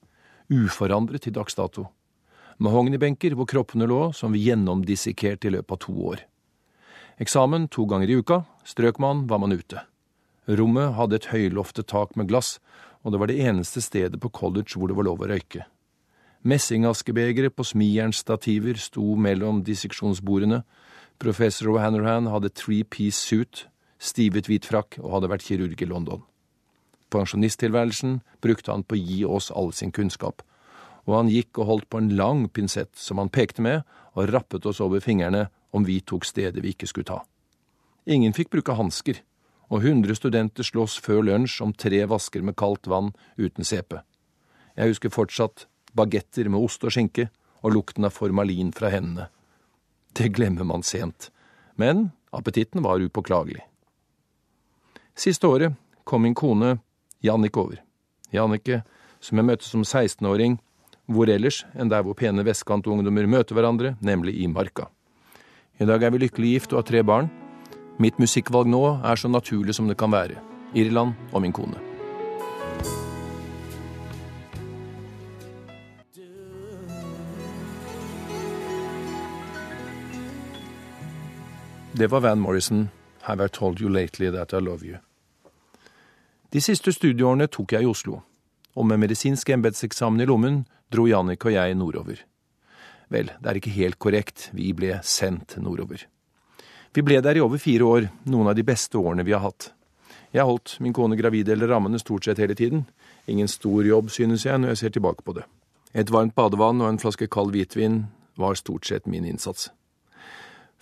uforandret 0.51 1.23
til 1.23 1.37
dags 1.37 1.55
dato. 1.55 1.85
Mahognibenker 2.59 3.37
hvor 3.39 3.47
kroppene 3.47 3.87
lå, 3.87 4.01
som 4.11 4.35
vi 4.35 4.43
gjennomdissekerte 4.49 5.47
i 5.47 5.55
løpet 5.55 5.77
av 5.77 5.81
to 5.85 5.95
år. 6.11 6.25
Eksamen 7.23 7.69
to 7.71 7.87
ganger 7.87 8.11
i 8.11 8.17
uka, 8.19 8.43
strøk 8.67 8.99
man, 8.99 9.23
var 9.31 9.39
man 9.39 9.55
ute. 9.55 9.85
Rommet 10.51 10.97
hadde 10.99 11.21
et 11.21 11.31
høyloftet 11.31 11.87
tak 11.87 12.17
med 12.19 12.27
glass, 12.27 12.57
og 13.07 13.15
det 13.15 13.23
var 13.23 13.31
det 13.31 13.39
eneste 13.39 13.79
stedet 13.79 14.19
på 14.19 14.33
college 14.35 14.75
hvor 14.75 14.91
det 14.91 14.99
var 14.99 15.07
lov 15.07 15.23
å 15.23 15.31
røyke. 15.31 15.63
Messingaskebegere 16.43 17.47
på 17.55 17.63
smijernsstativer 17.63 18.75
sto 18.75 19.15
mellom 19.15 19.61
disseksjonsbordene. 19.63 20.65
Professor 21.19 21.69
O'Hanrahan 21.71 22.27
hadde 22.27 22.51
three-piece 22.51 23.15
suit, 23.15 23.67
stivet 23.95 24.49
hvit 24.51 24.67
frakk 24.67 24.97
og 24.99 25.13
hadde 25.15 25.29
vært 25.31 25.47
kirurg 25.47 25.79
i 25.79 25.87
London. 25.87 26.25
Pensjonisttilværelsen 27.15 28.19
brukte 28.43 28.73
han 28.73 28.83
på 28.83 28.97
å 28.97 28.99
gi 28.99 29.21
oss 29.23 29.51
all 29.55 29.71
sin 29.71 29.95
kunnskap, 29.95 30.43
og 31.07 31.15
han 31.15 31.31
gikk 31.31 31.63
og 31.63 31.69
holdt 31.69 31.89
på 31.89 32.03
en 32.03 32.11
lang 32.19 32.49
pinsett 32.51 32.91
som 32.99 33.23
han 33.23 33.31
pekte 33.31 33.63
med 33.63 33.87
og 34.11 34.27
rappet 34.33 34.65
oss 34.67 34.83
over 34.83 34.99
fingrene 34.99 35.47
om 35.71 35.87
vi 35.87 36.01
tok 36.01 36.27
stedet 36.27 36.59
vi 36.59 36.75
ikke 36.75 36.91
skulle 36.91 37.07
ta. 37.07 37.21
Ingen 38.03 38.35
fikk 38.35 38.51
bruke 38.51 38.75
hansker, 38.75 39.21
og 39.71 39.87
hundre 39.87 40.11
studenter 40.11 40.67
slåss 40.67 40.99
før 40.99 41.23
lunsj 41.23 41.61
om 41.63 41.71
tre 41.71 42.03
vasker 42.03 42.43
med 42.43 42.59
kaldt 42.59 42.91
vann 42.91 43.13
uten 43.39 43.63
sepe. 43.63 44.03
Jeg 44.75 44.91
husker 44.91 45.13
fortsatt 45.13 45.69
bagetter 45.95 46.49
med 46.49 46.61
ost 46.63 46.83
og 46.83 46.93
skinke 46.93 47.29
og 47.63 47.75
lukten 47.75 48.05
av 48.07 48.15
formalin 48.15 48.73
fra 48.75 48.91
hendene. 48.93 49.29
Det 50.13 50.29
glemmer 50.35 50.67
man 50.67 50.83
sent, 50.85 51.31
men 51.75 52.11
appetitten 52.31 52.83
var 52.85 53.01
upåklagelig. 53.01 53.63
Siste 55.15 55.47
året 55.47 55.77
kom 56.03 56.25
min 56.25 56.35
kone 56.35 56.77
Jannik 57.23 57.57
over. 57.57 57.79
Jannike, 58.33 58.81
som 59.21 59.39
jeg 59.39 59.47
møtte 59.47 59.67
som 59.67 59.85
16-åring, 59.85 60.57
hvor 61.07 61.29
ellers 61.29 61.61
enn 61.77 61.91
der 61.91 62.03
hvor 62.03 62.17
pene 62.17 62.43
vestkantungdommer 62.45 63.29
møter 63.29 63.55
hverandre, 63.55 63.93
nemlig 64.01 64.35
i 64.41 64.49
marka. 64.51 64.89
I 65.79 65.87
dag 65.89 66.03
er 66.03 66.13
vi 66.13 66.25
lykkelig 66.25 66.51
gift 66.57 66.75
og 66.75 66.83
har 66.83 66.89
tre 66.89 67.05
barn. 67.05 67.31
Mitt 68.01 68.19
musikkvalg 68.21 68.69
nå 68.69 68.83
er 69.05 69.19
så 69.19 69.31
naturlig 69.31 69.77
som 69.77 69.89
det 69.89 69.99
kan 70.01 70.13
være. 70.13 70.41
Irland 70.73 71.13
og 71.31 71.45
min 71.45 71.55
kone. 71.55 71.92
Det 81.95 82.07
var 82.07 82.19
Van 82.19 82.39
Morrison, 82.39 82.89
Have 83.21 83.45
I 83.45 83.49
Told 83.49 83.81
You 83.81 83.89
Lately 83.89 84.31
That 84.31 84.53
I 84.53 84.61
Love 84.61 84.85
You. 84.85 84.97
De 86.49 86.61
siste 86.61 86.89
studieårene 86.89 87.45
tok 87.53 87.75
jeg 87.75 87.85
i 87.85 87.89
Oslo, 87.89 88.23
og 88.73 88.87
med 88.89 88.97
medisinsk 89.03 89.51
embetseksamen 89.53 90.23
i 90.23 90.25
lommen 90.25 90.63
dro 90.89 91.05
Jannik 91.05 91.45
og 91.45 91.53
jeg 91.53 91.75
nordover. 91.77 92.23
Vel, 93.13 93.29
det 93.37 93.51
er 93.51 93.59
ikke 93.59 93.75
helt 93.75 93.99
korrekt, 94.01 94.47
vi 94.57 94.71
ble 94.73 94.95
sendt 95.05 95.53
nordover. 95.61 96.07
Vi 96.97 97.05
ble 97.05 97.19
der 97.21 97.37
i 97.37 97.45
over 97.45 97.61
fire 97.61 97.85
år, 97.85 98.09
noen 98.25 98.49
av 98.49 98.57
de 98.57 98.65
beste 98.65 98.97
årene 98.97 99.27
vi 99.29 99.37
har 99.37 99.45
hatt. 99.45 99.69
Jeg 100.33 100.49
holdt 100.49 100.79
min 100.81 100.97
kone 100.97 101.13
gravid 101.19 101.53
eller 101.53 101.69
rammene 101.75 102.01
stort 102.01 102.25
sett 102.25 102.41
hele 102.41 102.57
tiden. 102.57 102.87
Ingen 103.29 103.47
stor 103.47 103.85
jobb, 103.85 104.09
synes 104.09 104.47
jeg, 104.49 104.57
når 104.57 104.73
jeg 104.73 104.81
ser 104.81 104.97
tilbake 104.97 105.21
på 105.21 105.37
det. 105.37 105.45
Et 105.93 106.09
varmt 106.09 106.33
badevann 106.33 106.81
og 106.81 106.89
en 106.89 106.97
flaske 106.97 107.29
kald 107.29 107.53
hvitvin 107.53 108.07
var 108.41 108.57
stort 108.57 108.89
sett 108.89 109.05
min 109.05 109.29
innsats. 109.29 109.69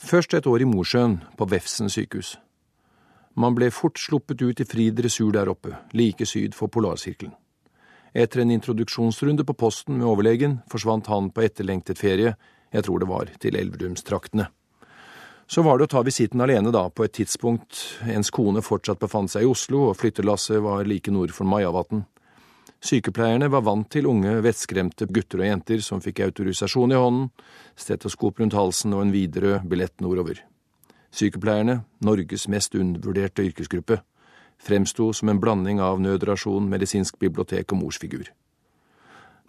Først 0.02 0.34
et 0.34 0.48
år 0.50 0.64
i 0.64 0.66
Mosjøen, 0.66 1.20
på 1.38 1.46
Vefsn 1.46 1.90
sykehus. 1.94 2.34
Man 3.38 3.54
ble 3.54 3.68
fort 3.70 4.00
sluppet 4.02 4.42
ut 4.42 4.60
i 4.60 4.66
fri 4.66 4.88
dressur 4.98 5.30
der 5.36 5.52
oppe, 5.52 5.76
like 5.94 6.26
syd 6.26 6.58
for 6.58 6.74
polarsirkelen. 6.74 7.36
Etter 8.12 8.42
en 8.42 8.52
introduksjonsrunde 8.52 9.46
på 9.46 9.54
posten 9.56 10.00
med 10.00 10.10
overlegen 10.10 10.58
forsvant 10.72 11.06
han 11.08 11.30
på 11.32 11.46
etterlengtet 11.46 12.02
ferie, 12.02 12.34
jeg 12.74 12.84
tror 12.88 13.00
det 13.00 13.12
var 13.12 13.30
til 13.40 13.56
Elverumstraktene. 13.56 14.50
Så 15.48 15.62
var 15.62 15.78
det 15.78 15.86
å 15.86 15.94
ta 15.94 16.02
visitten 16.04 16.42
alene, 16.42 16.74
da, 16.74 16.88
på 16.90 17.06
et 17.06 17.14
tidspunkt 17.22 18.02
ens 18.10 18.34
kone 18.34 18.66
fortsatt 18.66 19.00
befant 19.00 19.32
seg 19.32 19.46
i 19.46 19.52
Oslo, 19.52 19.92
og 19.92 20.00
flyttelasset 20.02 20.64
var 20.66 20.90
like 20.90 21.14
nord 21.14 21.32
for 21.36 21.46
Majavatn. 21.46 22.08
Sykepleierne 22.82 23.46
var 23.54 23.62
vant 23.62 23.86
til 23.94 24.08
unge, 24.10 24.40
vettskremte 24.42 25.06
gutter 25.14 25.44
og 25.44 25.46
jenter 25.52 25.84
som 25.86 26.02
fikk 26.02 26.24
autorisasjon 26.26 26.96
i 26.96 26.98
hånden, 26.98 27.28
stetoskop 27.78 28.42
rundt 28.42 28.58
halsen 28.58 28.96
og 28.98 29.04
en 29.06 29.12
Widerøe 29.14 29.60
billett 29.70 30.02
nordover. 30.02 30.40
Sykepleierne, 31.14 31.84
Norges 32.02 32.48
mest 32.50 32.74
undervurderte 32.74 33.46
yrkesgruppe, 33.46 34.00
fremsto 34.58 35.12
som 35.14 35.30
en 35.30 35.42
blanding 35.44 35.82
av 35.84 36.02
nødrasjon, 36.02 36.70
medisinsk 36.72 37.20
bibliotek 37.22 37.70
og 37.76 37.84
morsfigur. 37.84 38.32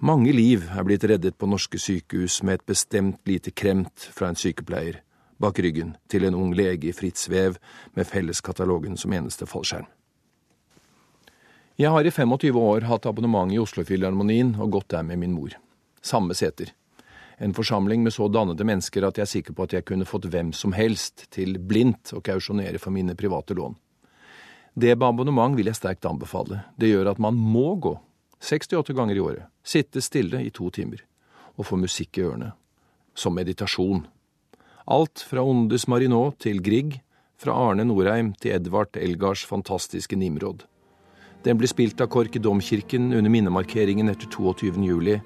Mange 0.03 0.35
liv 0.35 0.67
er 0.75 0.85
blitt 0.85 1.05
reddet 1.07 1.39
på 1.39 1.49
norske 1.49 1.79
sykehus 1.79 2.41
med 2.43 2.59
et 2.59 2.69
bestemt 2.69 3.21
lite 3.31 3.53
kremt 3.55 4.11
fra 4.13 4.29
en 4.29 4.37
sykepleier, 4.37 5.01
bak 5.41 5.61
ryggen 5.63 5.97
til 6.11 6.27
en 6.27 6.37
ung 6.37 6.53
lege 6.59 6.91
i 6.91 6.97
fritt 6.97 7.17
svev 7.17 7.57
med 7.97 8.11
felleskatalogen 8.11 8.99
som 9.01 9.15
eneste 9.15 9.49
fallskjerm. 9.49 9.87
Jeg 11.81 11.89
har 11.89 12.05
i 12.05 12.11
25 12.11 12.59
år 12.61 12.85
hatt 12.85 13.07
abonnement 13.09 13.53
i 13.53 13.59
Oslofilharmonien 13.59 14.55
og 14.61 14.75
gått 14.75 14.91
der 14.93 15.07
med 15.09 15.23
min 15.23 15.33
mor. 15.33 15.55
Samme 16.05 16.35
seter. 16.37 16.75
En 17.41 17.55
forsamling 17.57 18.03
med 18.05 18.13
så 18.13 18.29
dannede 18.29 18.67
mennesker 18.69 19.07
at 19.09 19.17
jeg 19.17 19.25
er 19.25 19.31
sikker 19.31 19.57
på 19.57 19.65
at 19.65 19.73
jeg 19.73 19.87
kunne 19.89 20.07
fått 20.07 20.29
hvem 20.29 20.53
som 20.53 20.75
helst 20.77 21.25
til 21.33 21.57
blindt 21.57 22.13
å 22.13 22.21
kausjonere 22.21 22.79
for 22.79 22.93
mine 22.93 23.17
private 23.17 23.57
lån. 23.57 23.79
Det 24.75 24.93
med 24.97 25.07
abonnement 25.09 25.57
vil 25.57 25.71
jeg 25.71 25.79
sterkt 25.81 26.07
anbefale. 26.09 26.61
Det 26.77 26.91
gjør 26.93 27.11
at 27.15 27.21
man 27.21 27.41
må 27.41 27.75
gå, 27.81 27.95
68 28.45 28.93
ganger 28.97 29.17
i 29.17 29.25
året, 29.25 29.49
sitte 29.65 30.05
stille 30.05 30.43
i 30.45 30.51
to 30.53 30.69
timer, 30.71 31.01
og 31.57 31.69
få 31.69 31.79
musikk 31.81 32.19
i 32.19 32.27
ørene. 32.27 32.53
Som 33.15 33.37
meditasjon. 33.37 34.05
Alt 34.85 35.25
fra 35.29 35.45
Ondes 35.45 35.89
Marinot 35.89 36.39
til 36.45 36.61
Grieg, 36.65 37.01
fra 37.41 37.57
Arne 37.57 37.85
Norheim 37.89 38.33
til 38.41 38.55
Edvard 38.57 38.97
Elgards 38.97 39.45
fantastiske 39.49 40.17
Nimrod. 40.17 40.67
Den 41.43 41.59
blir 41.59 41.69
spilt 41.69 42.01
av 42.01 42.07
KORK 42.07 42.37
i 42.37 42.39
Domkirken 42.39 43.13
under 43.13 43.31
minnemarkeringen 43.31 44.09
etter 44.13 44.29
22. 44.31 44.77
juli, 44.87 45.17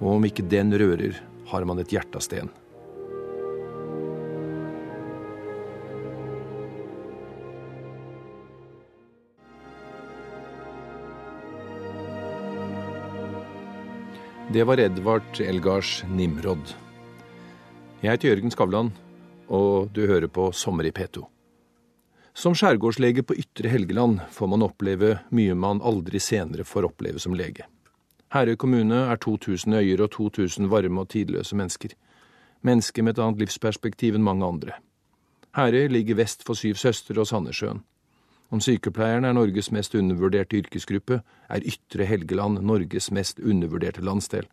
og 0.00 0.14
om 0.16 0.24
ikke 0.24 0.46
den 0.48 0.72
rører, 0.72 1.18
har 1.52 1.66
man 1.68 1.82
et 1.82 1.92
hjerte 1.92 2.16
av 2.16 2.24
sten. 2.24 2.48
Det 14.50 14.64
var 14.66 14.80
Edvard 14.82 15.42
Elgars 15.44 16.00
Nimrod. 16.08 16.72
Jeg 18.00 18.16
heter 18.16 18.32
Jørgen 18.32 18.50
Skavlan, 18.50 18.90
og 19.46 19.92
du 19.94 20.06
hører 20.08 20.26
på 20.26 20.48
Sommer 20.56 20.88
i 20.88 20.94
P2. 20.96 21.22
Som 22.40 22.54
skjærgårdslege 22.56 23.20
på 23.22 23.34
Ytre 23.36 23.68
Helgeland 23.68 24.20
får 24.32 24.48
man 24.48 24.62
oppleve 24.64 25.10
mye 25.36 25.52
man 25.52 25.82
aldri 25.84 26.16
senere 26.24 26.64
får 26.64 26.86
oppleve 26.88 27.20
som 27.20 27.34
lege. 27.36 27.66
Herøy 28.32 28.54
kommune 28.56 29.00
er 29.12 29.18
2000 29.20 29.74
øyer 29.76 30.00
og 30.00 30.14
2000 30.14 30.70
varme 30.72 31.02
og 31.02 31.10
tidløse 31.12 31.58
mennesker. 31.58 31.92
Mennesker 32.64 33.04
med 33.04 33.12
et 33.12 33.20
annet 33.20 33.42
livsperspektiv 33.42 34.16
enn 34.16 34.24
mange 34.24 34.48
andre. 34.48 34.78
Herøy 35.58 35.90
ligger 35.92 36.16
vest 36.16 36.46
for 36.46 36.56
Syv 36.56 36.78
søstre 36.80 37.20
og 37.20 37.28
Sandnessjøen. 37.28 37.82
Om 38.48 38.62
sykepleierne 38.64 39.28
er 39.28 39.36
Norges 39.36 39.68
mest 39.76 39.98
undervurderte 40.00 40.56
yrkesgruppe, 40.62 41.18
er 41.50 41.66
Ytre 41.74 42.06
Helgeland 42.08 42.62
Norges 42.64 43.10
mest 43.12 43.42
undervurderte 43.44 44.00
landsdel. 44.00 44.48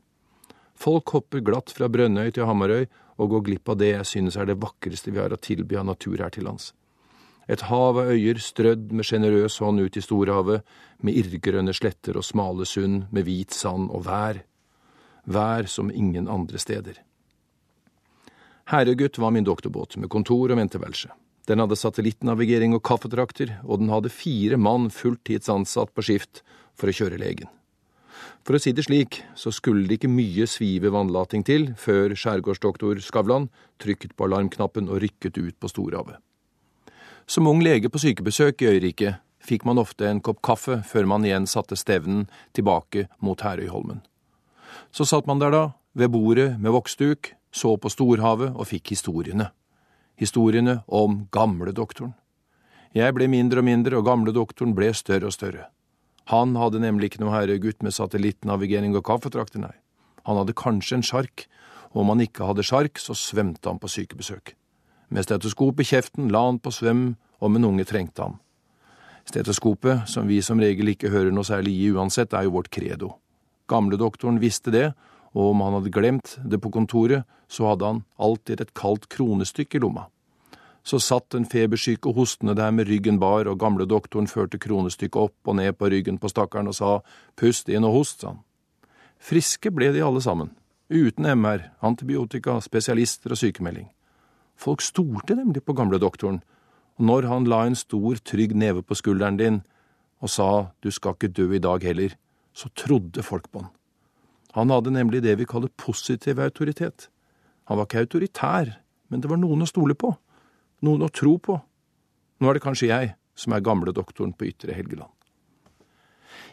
Folk 0.76 1.15
hopper 1.15 1.39
glatt 1.39 1.71
fra 1.71 1.88
Brønnøy 1.88 2.36
til 2.36 2.52
Hamarøy 2.52 2.84
og 3.15 3.32
går 3.32 3.47
glipp 3.47 3.71
av 3.71 3.80
det 3.80 3.93
jeg 3.93 4.12
synes 4.12 4.36
er 4.36 4.52
det 4.52 4.60
vakreste 4.60 5.15
vi 5.15 5.23
har 5.23 5.32
å 5.32 5.39
tilby 5.39 5.80
av 5.80 5.88
natur 5.93 6.19
her 6.19 6.36
til 6.36 6.50
lands. 6.52 6.73
Et 7.48 7.62
hav 7.70 7.98
av 7.98 8.12
øyer 8.12 8.40
strødd 8.44 8.92
med 8.92 9.08
sjenerøs 9.08 9.58
hånd 9.64 9.80
ut 9.80 9.98
i 9.98 10.04
storhavet, 10.04 10.66
med 11.00 11.16
irrgrønne 11.16 11.74
sletter 11.76 12.20
og 12.20 12.26
smale 12.28 12.68
sund 12.68 13.06
med 13.14 13.28
hvit 13.28 13.56
sand 13.56 13.88
og 13.88 14.04
vær. 14.08 14.42
Vær 15.24 15.68
som 15.72 15.92
ingen 15.92 16.28
andre 16.28 16.60
steder. 16.60 17.00
Herregutt 18.68 19.18
var 19.18 19.32
min 19.32 19.48
doktorbåt, 19.48 19.96
med 19.96 20.12
kontor 20.12 20.52
og 20.52 20.60
venteværelse. 20.60 21.14
Den 21.48 21.64
hadde 21.64 21.80
satellittnavigering 21.80 22.74
og 22.76 22.84
kaffetrakter, 22.84 23.62
og 23.64 23.80
den 23.80 23.94
hadde 23.94 24.12
fire 24.12 24.60
mann 24.60 24.90
fulltidsansatt 24.92 25.94
på 25.96 26.04
skift 26.04 26.44
for 26.76 26.92
å 26.92 26.98
kjøre 26.98 27.22
legen. 27.22 27.48
For 28.44 28.58
å 28.58 28.60
si 28.60 28.74
det 28.76 28.84
slik, 28.88 29.22
så 29.40 29.54
skulle 29.56 29.88
det 29.88 30.02
ikke 30.02 30.12
mye 30.12 30.48
svive 30.52 30.92
vannlating 30.92 31.48
til 31.48 31.72
før 31.80 32.16
skjærgårdsdoktor 32.20 33.00
Skavlan 33.04 33.48
trykket 33.80 34.18
på 34.18 34.28
alarmknappen 34.28 34.92
og 34.92 35.00
rykket 35.04 35.40
ut 35.40 35.56
på 35.56 35.72
storhavet. 35.72 36.20
Som 37.28 37.48
ung 37.48 37.62
lege 37.62 37.92
på 37.92 38.00
sykebesøk 38.00 38.63
i 38.63 38.72
øyriket 38.72 39.22
fikk 39.44 39.66
man 39.68 39.80
ofte 39.80 40.08
en 40.08 40.24
kopp 40.24 40.42
kaffe 40.42 40.82
før 40.88 41.08
man 41.12 41.26
igjen 41.28 41.48
satte 41.48 41.76
stevnen 41.76 42.26
tilbake 42.56 43.08
mot 43.20 43.42
Herøyholmen. 43.44 44.02
Så 44.92 45.06
satt 45.06 45.28
man 45.28 45.40
der 45.40 45.52
da, 45.52 45.63
ved 45.94 46.12
bordet 46.13 46.56
med 46.60 46.72
voksduk, 46.72 47.34
så 47.52 47.76
på 47.78 47.92
storhavet 47.92 48.56
og 48.56 48.68
fikk 48.72 48.96
historiene 48.96 49.52
historiene 50.18 50.82
om 50.88 51.26
gamledoktoren. 51.32 52.13
Jeg 52.96 53.13
ble 53.13 53.28
mindre 53.30 53.62
og 53.62 53.68
mindre, 53.68 54.00
og 54.00 54.08
gamledoktoren 54.08 54.74
ble 54.78 54.90
større 54.98 55.30
og 55.30 55.36
større. 55.36 55.68
Han 56.32 56.58
hadde 56.60 56.82
nemlig 56.84 57.12
ikke 57.12 57.22
noe 57.24 57.36
herregutt 57.36 57.84
med 57.86 57.96
satellittnavigering 57.96 58.98
og 58.98 59.06
kaffetrakter, 59.08 59.62
nei. 59.62 59.76
Han 60.28 60.40
hadde 60.42 60.58
kanskje 60.58 60.98
en 60.98 61.06
sjark, 61.06 61.46
og 61.94 62.04
om 62.04 62.16
han 62.16 62.26
ikke 62.26 62.48
hadde 62.50 62.66
sjark, 62.68 63.00
så 63.00 63.16
svømte 63.16 63.70
han 63.70 63.80
på 63.80 63.92
sykebesøk. 63.92 64.56
Med 65.08 65.24
stetoskop 65.24 65.80
i 65.80 65.88
kjeften 65.88 66.32
la 66.34 66.41
han 66.46 66.60
på 66.60 66.72
svøm, 66.74 67.15
om 67.39 67.56
en 67.56 67.65
unge 67.70 67.86
trengte 67.88 68.26
ham. 68.26 68.39
Stetoskopet, 69.28 70.08
som 70.10 70.28
vi 70.28 70.41
som 70.41 70.60
regel 70.60 70.93
ikke 70.93 71.12
hører 71.12 71.32
noe 71.36 71.48
særlig 71.48 71.76
i 71.76 71.91
uansett, 71.93 72.34
er 72.34 72.48
jo 72.48 72.56
vårt 72.56 72.72
credo. 72.74 73.13
Gamledoktoren 73.67 74.39
visste 74.39 74.72
det, 74.72 74.91
og 75.36 75.52
om 75.52 75.63
han 75.65 75.78
hadde 75.78 75.93
glemt 75.93 76.38
det 76.43 76.60
på 76.63 76.72
kontoret, 76.74 77.28
så 77.48 77.70
hadde 77.72 77.86
han 77.86 78.04
alltid 78.17 78.62
et 78.63 78.74
kaldt 78.76 79.10
kronestykke 79.12 79.78
i 79.78 79.84
lomma. 79.84 80.08
Så 80.88 81.02
satt 81.04 81.30
den 81.36 81.46
febersyke 81.46 82.13
hostende 82.15 82.56
der 82.56 82.72
med 82.72 82.88
ryggen 82.88 83.20
bar, 83.20 83.48
og 83.48 83.60
gamle 83.60 83.86
doktoren 83.86 84.28
førte 84.32 84.60
kronestykket 84.60 85.20
opp 85.28 85.52
og 85.52 85.60
ned 85.60 85.76
på 85.76 85.91
ryggen 85.91 86.20
på 86.20 86.32
stakkaren 86.32 86.72
og 86.72 86.78
sa 86.80 86.93
pust 87.36 87.67
inn 87.70 87.88
og 87.88 88.00
host, 88.00 88.24
sa 88.24 88.32
han. 88.32 88.41
Friske 89.20 89.72
ble 89.74 89.91
de 89.91 90.04
alle 90.06 90.22
sammen, 90.24 90.54
uten 90.88 91.28
MR, 91.28 91.72
antibiotika, 91.84 92.60
spesialister 92.63 93.36
og 93.36 93.41
sykemelding. 93.41 93.89
Folk 94.58 94.82
stolte 94.82 95.38
nemlig 95.38 95.63
på 95.65 95.76
gamle 95.78 96.00
doktoren, 96.02 96.41
og 96.98 97.06
når 97.06 97.28
han 97.30 97.46
la 97.46 97.63
en 97.67 97.78
stor, 97.78 98.17
trygg 98.26 98.56
neve 98.58 98.82
på 98.82 98.98
skulderen 98.98 99.38
din 99.38 99.62
og 100.17 100.32
sa 100.34 100.50
du 100.82 100.89
skal 100.89 101.13
ikke 101.13 101.30
dø 101.30 101.52
i 101.54 101.62
dag 101.62 101.84
heller, 101.86 102.15
så 102.58 102.72
trodde 102.74 103.22
folk 103.22 103.52
på 103.54 103.62
han. 103.62 103.74
Han 104.58 104.74
hadde 104.74 104.96
nemlig 104.96 105.22
det 105.22 105.36
vi 105.38 105.46
kaller 105.46 105.70
positiv 105.78 106.39
autoritet. 106.41 107.12
Han 107.70 107.78
var 107.78 107.86
ikke 107.86 108.02
autoritær, 108.02 108.72
men 109.10 109.22
det 109.22 109.30
var 109.30 109.38
noen 109.38 109.62
å 109.62 109.70
stole 109.70 109.93
på, 109.93 110.10
noen 110.82 111.06
å 111.06 111.12
tro 111.13 111.36
på. 111.38 111.60
Nå 112.41 112.50
er 112.50 112.58
det 112.58 112.65
kanskje 112.65 112.89
jeg 112.89 113.13
som 113.38 113.54
er 113.54 113.65
gamle 113.65 113.93
doktoren 113.93 114.34
på 114.34 114.50
Ytre 114.50 114.74
Helgeland. 114.74 115.13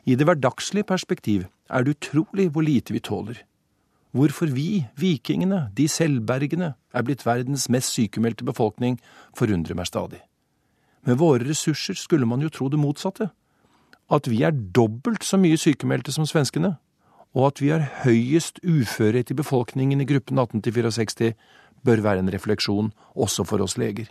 I 0.04 0.18
det 0.20 0.26
hverdagslige 0.28 0.84
perspektiv 0.84 1.46
er 1.72 1.84
det 1.84 1.96
utrolig 1.96 2.50
hvor 2.52 2.66
lite 2.66 2.92
vi 2.92 3.00
tåler. 3.00 3.40
Hvorfor 4.14 4.46
vi, 4.54 4.84
vikingene, 4.94 5.72
de 5.74 5.88
selvbergende, 5.90 6.74
er 6.94 7.02
blitt 7.02 7.24
verdens 7.26 7.66
mest 7.72 7.90
sykemeldte 7.96 8.46
befolkning, 8.46 9.00
forundrer 9.34 9.74
meg 9.74 9.88
stadig. 9.90 10.20
Med 11.02 11.18
våre 11.18 11.42
ressurser 11.42 11.98
skulle 11.98 12.28
man 12.30 12.44
jo 12.44 12.52
tro 12.52 12.68
det 12.70 12.78
motsatte. 12.78 13.32
At 14.06 14.28
vi 14.30 14.44
er 14.46 14.54
dobbelt 14.54 15.26
så 15.26 15.40
mye 15.40 15.58
sykemeldte 15.58 16.14
som 16.14 16.28
svenskene, 16.30 16.76
og 17.34 17.48
at 17.48 17.62
vi 17.62 17.72
har 17.74 17.88
høyest 18.04 18.60
uførhet 18.62 19.32
i 19.34 19.36
befolkningen 19.36 20.04
i 20.04 20.06
gruppen 20.06 20.38
18–64, 20.38 21.34
bør 21.84 22.04
være 22.06 22.22
en 22.22 22.30
refleksjon 22.30 22.92
også 23.18 23.44
for 23.48 23.66
oss 23.66 23.74
leger. 23.80 24.06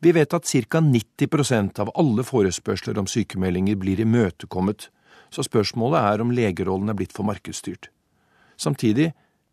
Vi 0.00 0.14
vet 0.14 0.32
at 0.32 0.48
ca 0.48 0.80
90% 0.80 1.82
av 1.82 1.92
alle 1.98 2.24
forespørsler 2.24 2.98
om 2.98 3.10
sykemeldinger 3.10 3.76
blir 3.76 4.00
imøtekommet, 4.00 4.88
så 5.28 5.44
spørsmålet 5.44 6.00
er 6.00 6.24
om 6.24 6.32
legerollen 6.32 6.88
er 6.88 6.96
blitt 6.96 7.12
for 7.12 7.28
markedsstyrt. 7.28 7.90
Samtidig 8.58 9.12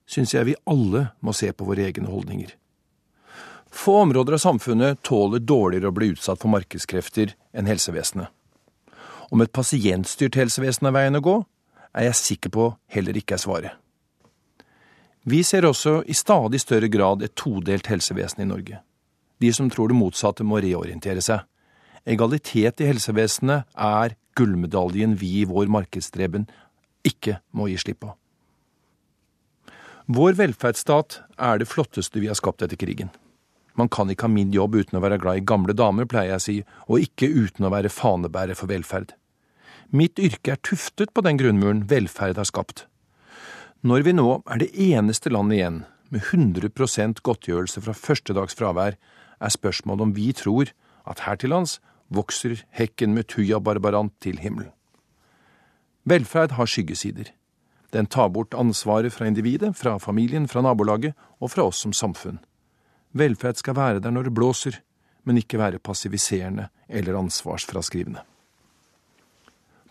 syns 0.10 0.34
jeg 0.34 0.50
vi 0.50 0.60
alle 0.70 1.10
må 1.22 1.34
se 1.34 1.52
på 1.54 1.68
våre 1.68 1.86
egne 1.88 2.10
holdninger. 2.10 2.54
Få 3.76 3.98
områder 4.06 4.38
av 4.38 4.42
samfunnet 4.42 5.02
tåler 5.04 5.44
dårligere 5.44 5.92
å 5.92 5.96
bli 5.96 6.14
utsatt 6.14 6.40
for 6.42 6.52
markedskrefter 6.54 7.34
enn 7.54 7.68
helsevesenet. 7.70 8.30
Om 9.34 9.42
et 9.42 9.52
pasientstyrt 9.54 10.38
helsevesen 10.40 10.88
er 10.88 10.96
veien 10.96 11.20
å 11.20 11.24
gå, 11.24 11.36
er 11.96 12.10
jeg 12.10 12.20
sikker 12.22 12.54
på 12.56 12.70
heller 12.94 13.18
ikke 13.18 13.36
er 13.36 13.42
svaret. 13.42 13.74
Vi 15.26 15.42
ser 15.44 15.66
også 15.66 16.04
i 16.06 16.14
stadig 16.14 16.62
større 16.62 16.88
grad 16.94 17.24
et 17.26 17.34
todelt 17.36 17.88
helsevesen 17.90 18.44
i 18.46 18.50
Norge. 18.50 18.82
De 19.42 19.52
som 19.54 19.70
tror 19.70 19.90
det 19.90 19.98
motsatte, 19.98 20.46
må 20.46 20.62
reorientere 20.62 21.24
seg. 21.26 21.42
Egalitet 22.06 22.84
i 22.84 22.92
helsevesenet 22.92 23.66
er 23.74 24.16
gullmedaljen 24.38 25.16
vi 25.18 25.40
i 25.42 25.48
vår 25.50 25.72
markedsstreben 25.74 26.46
ikke 27.06 27.40
må 27.58 27.68
gi 27.72 27.80
slipp 27.82 28.04
på. 28.06 28.14
Vår 30.06 30.36
velferdsstat 30.38 31.16
er 31.42 31.58
det 31.58 31.66
flotteste 31.66 32.22
vi 32.22 32.28
har 32.30 32.38
skapt 32.38 32.62
etter 32.62 32.78
krigen. 32.78 33.10
Man 33.74 33.90
kan 33.90 34.12
ikke 34.12 34.28
ha 34.28 34.32
min 34.32 34.52
jobb 34.54 34.76
uten 34.78 35.00
å 35.00 35.02
være 35.02 35.18
glad 35.18 35.40
i 35.40 35.46
gamle 35.50 35.74
damer, 35.74 36.06
pleier 36.06 36.36
jeg 36.36 36.38
å 36.38 36.44
si, 36.44 36.58
og 36.86 37.06
ikke 37.08 37.32
uten 37.34 37.66
å 37.66 37.72
være 37.74 37.90
fanebærer 37.90 38.54
for 38.56 38.70
velferd. 38.70 39.16
Mitt 39.90 40.22
yrke 40.22 40.54
er 40.54 40.62
tuftet 40.62 41.10
på 41.14 41.24
den 41.26 41.40
grunnmuren 41.42 41.82
velferd 41.90 42.38
har 42.38 42.46
skapt. 42.46 42.86
Når 43.82 44.06
vi 44.06 44.14
nå 44.14 44.30
er 44.46 44.62
det 44.62 44.70
eneste 44.78 45.34
landet 45.34 45.58
igjen 45.58 45.80
med 46.14 46.22
100% 46.30 47.24
godtgjørelse 47.26 47.82
fra 47.82 47.98
første 47.98 48.36
dags 48.38 48.58
fravær, 48.58 49.00
er 49.42 49.56
spørsmålet 49.58 50.06
om 50.06 50.14
vi 50.14 50.30
tror 50.38 50.70
at 51.10 51.26
her 51.26 51.42
til 51.42 51.50
lands 51.54 51.80
vokser 52.14 52.62
hekken 52.78 53.18
med 53.18 53.26
tuja 53.34 53.58
barbarant 53.58 54.14
til 54.22 54.38
himmelen. 54.38 54.70
Velferd 56.06 56.54
har 56.60 56.70
skyggesider. 56.70 57.34
Den 57.96 58.10
tar 58.12 58.30
bort 58.30 58.54
ansvaret 58.54 59.14
fra 59.14 59.28
individet, 59.30 59.72
fra 59.78 59.96
familien, 60.04 60.50
fra 60.52 60.60
nabolaget 60.66 61.16
og 61.40 61.54
fra 61.54 61.64
oss 61.70 61.80
som 61.86 61.94
samfunn. 61.96 62.42
Velferd 63.16 63.62
skal 63.62 63.78
være 63.78 64.02
der 64.04 64.12
når 64.12 64.28
det 64.28 64.36
blåser, 64.36 64.82
men 65.24 65.40
ikke 65.40 65.62
være 65.62 65.80
passiviserende 65.80 66.68
eller 66.90 67.16
ansvarsfraskrivende. 67.22 68.26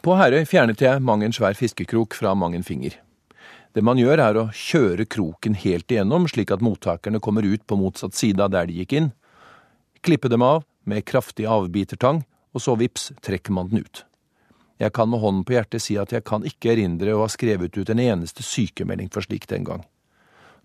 På 0.04 0.18
Herøy 0.20 0.44
fjernet 0.44 0.84
jeg 0.84 1.00
mang 1.00 1.24
en 1.24 1.32
svær 1.32 1.56
fiskekrok 1.56 2.12
fra 2.18 2.34
mang 2.36 2.52
en 2.54 2.66
finger. 2.66 2.98
Det 3.72 3.82
man 3.82 3.98
gjør 3.98 4.20
er 4.20 4.36
å 4.36 4.50
kjøre 4.52 5.08
kroken 5.08 5.56
helt 5.58 5.90
igjennom, 5.90 6.28
slik 6.28 6.52
at 6.52 6.62
mottakerne 6.62 7.22
kommer 7.24 7.48
ut 7.48 7.64
på 7.66 7.78
motsatt 7.80 8.14
side 8.14 8.44
av 8.44 8.52
der 8.52 8.68
de 8.68 8.82
gikk 8.82 8.92
inn, 9.00 9.10
klippe 10.04 10.28
dem 10.28 10.44
av 10.44 10.66
med 10.84 11.06
kraftig 11.08 11.48
avbitertang 11.48 12.20
og 12.54 12.62
så 12.62 12.76
vips 12.78 13.14
trekker 13.24 13.56
man 13.56 13.72
den 13.72 13.82
ut. 13.82 14.04
Jeg 14.82 14.92
kan 14.92 15.10
med 15.10 15.22
hånden 15.22 15.44
på 15.46 15.54
hjertet 15.54 15.82
si 15.84 15.96
at 16.00 16.12
jeg 16.12 16.24
kan 16.26 16.42
ikke 16.46 16.72
erindre 16.72 17.14
å 17.14 17.22
ha 17.22 17.28
skrevet 17.30 17.76
ut 17.78 17.90
en 17.92 18.02
eneste 18.02 18.42
sykemelding 18.42 19.10
for 19.14 19.22
slikt 19.22 19.52
den 19.54 19.66
gang. 19.66 19.84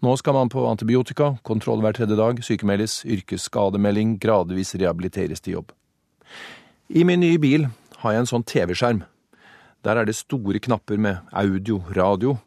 Nå 0.01 0.15
skal 0.17 0.33
man 0.33 0.49
på 0.49 0.63
antibiotika, 0.65 1.33
kontroll 1.43 1.83
hver 1.83 1.97
tredje 1.97 2.15
dag, 2.15 2.39
sykemeldes, 2.43 3.01
yrkesskademelding, 3.03 4.15
gradvis 4.23 4.73
rehabiliteres 4.79 5.43
til 5.43 5.59
jobb. 5.59 5.73
I 6.89 7.03
min 7.05 7.19
nye 7.21 7.37
bil 7.41 7.67
har 7.99 8.15
jeg 8.15 8.23
en 8.23 8.31
sånn 8.31 8.47
TV-skjerm. 8.47 9.03
Der 9.83 9.99
er 9.99 10.07
det 10.07 10.15
store 10.17 10.59
knapper 10.63 10.97
med 10.97 11.19
audio, 11.35 11.83
radio, 11.95 12.37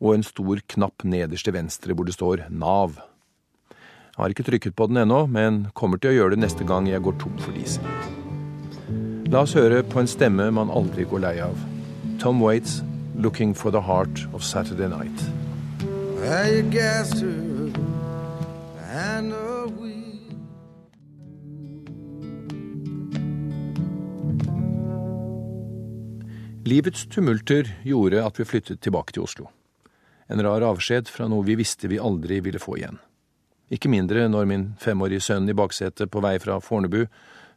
og 0.00 0.14
en 0.14 0.24
stor 0.24 0.62
knapp 0.72 1.04
nederst 1.04 1.46
til 1.46 1.58
venstre 1.58 1.94
hvor 1.94 2.08
det 2.08 2.16
står 2.16 2.46
Nav. 2.48 2.96
Jeg 3.70 4.22
har 4.22 4.32
ikke 4.32 4.46
trykket 4.46 4.78
på 4.78 4.88
den 4.90 5.02
ennå, 5.02 5.24
men 5.26 5.66
kommer 5.74 6.00
til 6.00 6.12
å 6.12 6.16
gjøre 6.16 6.36
det 6.36 6.44
neste 6.46 6.66
gang 6.68 6.88
jeg 6.88 7.04
går 7.04 7.20
tom 7.20 7.36
for 7.42 7.56
diesel. 7.56 8.19
La 9.30 9.44
oss 9.46 9.52
høre 9.54 9.84
på 9.86 10.00
en 10.00 10.08
stemme 10.10 10.48
man 10.50 10.72
aldri 10.74 11.04
går 11.06 11.20
lei 11.22 11.36
av. 11.38 11.54
Tom 12.18 12.40
Waits, 12.42 12.80
'Looking 13.14 13.54
for 13.54 13.70
the 13.70 13.80
Heart 13.80 14.26
of 14.34 14.42
Saturday 14.42 14.88
Night'. 14.90 15.22
Livets 26.64 27.06
tumulter 27.06 27.70
gjorde 27.84 28.26
at 28.26 28.38
vi 28.38 28.44
flyttet 28.44 28.80
tilbake 28.80 29.12
til 29.12 29.22
Oslo. 29.22 29.46
En 30.28 30.42
rar 30.42 30.62
avskjed 30.62 31.06
fra 31.06 31.28
noe 31.28 31.46
vi 31.46 31.54
visste 31.54 31.86
vi 31.86 32.02
aldri 32.02 32.40
ville 32.40 32.58
få 32.58 32.80
igjen. 32.82 32.98
Ikke 33.70 33.88
mindre 33.88 34.26
når 34.28 34.44
min 34.50 34.74
femårige 34.78 35.22
sønn 35.22 35.48
i 35.48 35.54
baksetet 35.54 36.10
på 36.10 36.20
vei 36.20 36.38
fra 36.42 36.58
Fornebu 36.58 37.04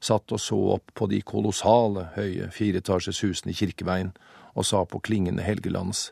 satt 0.04 0.34
og 0.36 0.42
så 0.42 0.58
opp 0.76 0.92
på 0.98 1.08
de 1.12 1.22
kolossale, 1.24 2.10
høye 2.18 2.50
fireetasjes 2.52 3.24
husene 3.24 3.54
i 3.54 3.58
Kirkeveien 3.58 4.12
og 4.54 4.68
sa 4.68 4.84
på 4.86 5.02
klingende 5.04 5.46
Helgelands 5.46 6.12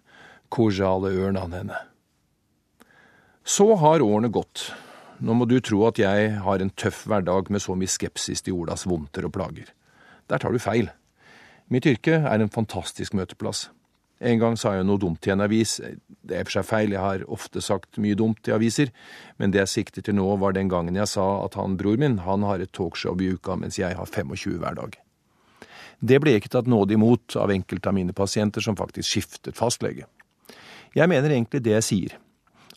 korjale 0.51 1.11
ørnan 1.15 1.55
henne. 1.55 1.77
Så 3.43 3.67
har 3.81 4.03
årene 4.03 4.31
gått. 4.31 4.69
Nå 5.21 5.35
må 5.37 5.45
du 5.49 5.59
tro 5.63 5.83
at 5.87 5.99
jeg 6.01 6.31
har 6.43 6.61
en 6.61 6.73
tøff 6.73 7.05
hverdag 7.09 7.51
med 7.53 7.63
så 7.63 7.75
mye 7.77 7.89
skepsis 7.89 8.43
til 8.43 8.55
jordas 8.55 8.87
vondter 8.89 9.27
og 9.27 9.35
plager. 9.37 9.69
Der 10.29 10.41
tar 10.41 10.53
du 10.53 10.59
feil. 10.61 10.89
Mitt 11.71 11.87
yrke 11.87 12.19
er 12.19 12.41
en 12.41 12.51
fantastisk 12.51 13.15
møteplass. 13.17 13.69
En 14.21 14.37
gang 14.37 14.57
sa 14.59 14.75
jeg 14.75 14.85
noe 14.85 15.01
dumt 15.01 15.25
i 15.25 15.31
en 15.33 15.41
avis. 15.41 15.79
Det 16.21 16.37
er 16.37 16.45
for 16.45 16.59
seg 16.59 16.67
feil, 16.69 16.93
jeg 16.93 17.01
har 17.01 17.23
ofte 17.33 17.61
sagt 17.65 17.97
mye 18.01 18.17
dumt 18.17 18.45
i 18.47 18.53
aviser, 18.53 18.91
men 19.41 19.53
det 19.53 19.63
jeg 19.63 19.71
sikter 19.71 20.05
til 20.05 20.19
nå, 20.19 20.27
var 20.37 20.53
den 20.53 20.69
gangen 20.69 20.99
jeg 20.99 21.09
sa 21.09 21.25
at 21.41 21.57
han 21.57 21.77
bror 21.79 21.97
min, 21.97 22.19
han 22.21 22.45
har 22.45 22.61
et 22.61 22.73
talkshow 22.77 23.17
i 23.17 23.31
uka, 23.33 23.57
mens 23.57 23.81
jeg 23.81 23.97
har 23.97 24.05
25 24.05 24.59
hver 24.61 24.77
dag. 24.77 24.97
Det 26.01 26.17
ble 26.21 26.35
ikke 26.37 26.53
tatt 26.53 26.69
nådig 26.69 26.97
imot 26.97 27.35
av 27.37 27.53
enkelte 27.53 27.89
av 27.89 27.97
mine 27.97 28.13
pasienter 28.13 28.61
som 28.61 28.77
faktisk 28.77 29.09
skiftet 29.09 29.57
fastlege. 29.57 30.05
Jeg 30.97 31.09
mener 31.09 31.33
egentlig 31.33 31.63
det 31.65 31.75
jeg 31.77 31.87
sier. 31.87 32.15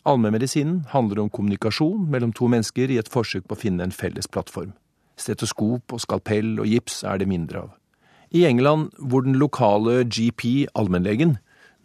Allmennmedisinen 0.05 0.83
handler 0.91 1.23
om 1.23 1.31
kommunikasjon 1.33 2.05
mellom 2.13 2.33
to 2.33 2.49
mennesker 2.49 2.91
i 2.93 2.99
et 3.01 3.09
forsøk 3.09 3.47
på 3.49 3.57
å 3.57 3.63
finne 3.63 3.85
en 3.85 3.93
felles 3.93 4.29
plattform. 4.29 4.75
Stetoskop 5.17 5.93
og 5.95 6.01
skalpell 6.03 6.59
og 6.61 6.69
gips 6.69 7.01
er 7.05 7.21
det 7.21 7.29
mindre 7.29 7.65
av. 7.65 7.73
I 8.35 8.43
England, 8.43 8.89
hvor 8.99 9.23
den 9.23 9.37
lokale 9.39 10.03
GP, 10.03 10.67
allmennlegen, 10.75 11.37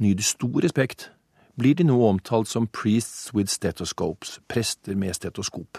nyter 0.02 0.24
stor 0.26 0.64
respekt, 0.64 1.10
blir 1.54 1.76
de 1.78 1.84
nå 1.86 1.98
omtalt 2.08 2.50
som 2.50 2.66
priests 2.66 3.28
with 3.36 3.52
stethoscopes, 3.52 4.40
prester 4.50 4.98
med 4.98 5.14
stetoskop. 5.14 5.78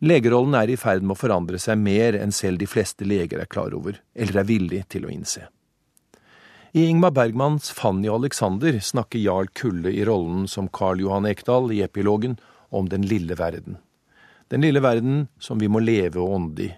Legerollen 0.00 0.54
er 0.54 0.70
i 0.70 0.76
ferd 0.78 1.02
med 1.02 1.16
å 1.16 1.18
forandre 1.18 1.58
seg 1.58 1.82
mer 1.82 2.14
enn 2.20 2.30
selv 2.30 2.62
de 2.62 2.70
fleste 2.70 3.08
leger 3.08 3.42
er 3.42 3.50
klar 3.50 3.74
over, 3.74 3.98
eller 4.14 4.44
er 4.44 4.48
villig 4.52 4.84
til 4.94 5.08
å 5.08 5.10
innse. 5.10 5.48
I 6.70 6.86
Ingmar 6.86 7.10
Bergmans 7.10 7.72
Fanny 7.74 8.06
og 8.06 8.20
Alexander 8.20 8.78
snakker 8.78 9.18
Jarl 9.18 9.50
Kulle 9.58 9.90
i 9.90 10.06
rollen 10.06 10.46
som 10.46 10.70
Carl 10.70 11.02
Johan 11.02 11.26
Ekdal 11.26 11.66
i 11.74 11.82
epilogen 11.82 12.38
om 12.70 12.86
den 12.86 13.10
lille 13.10 13.34
verden. 13.34 13.82
Den 14.54 14.62
lille 14.62 14.86
verden 14.86 15.26
som 15.42 15.58
vi 15.58 15.66
må 15.66 15.82
leve 15.82 16.22
og 16.22 16.38
ånde 16.38 16.68
i. 16.70 16.72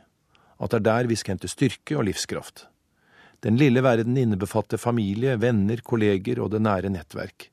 At 0.65 0.73
det 0.73 0.81
er 0.81 0.89
der 0.89 1.13
vi 1.13 1.21
skal 1.21 1.37
hente 1.37 1.53
styrke 1.53 2.01
og 2.01 2.09
livskraft. 2.09 2.71
Den 3.43 3.57
lille 3.59 3.83
verden 3.83 4.17
innebefatter 4.17 4.79
familie, 4.79 5.35
venner, 5.43 5.81
kolleger 5.83 6.39
og 6.45 6.53
det 6.53 6.61
nære 6.63 6.93
nettverk. 6.95 7.49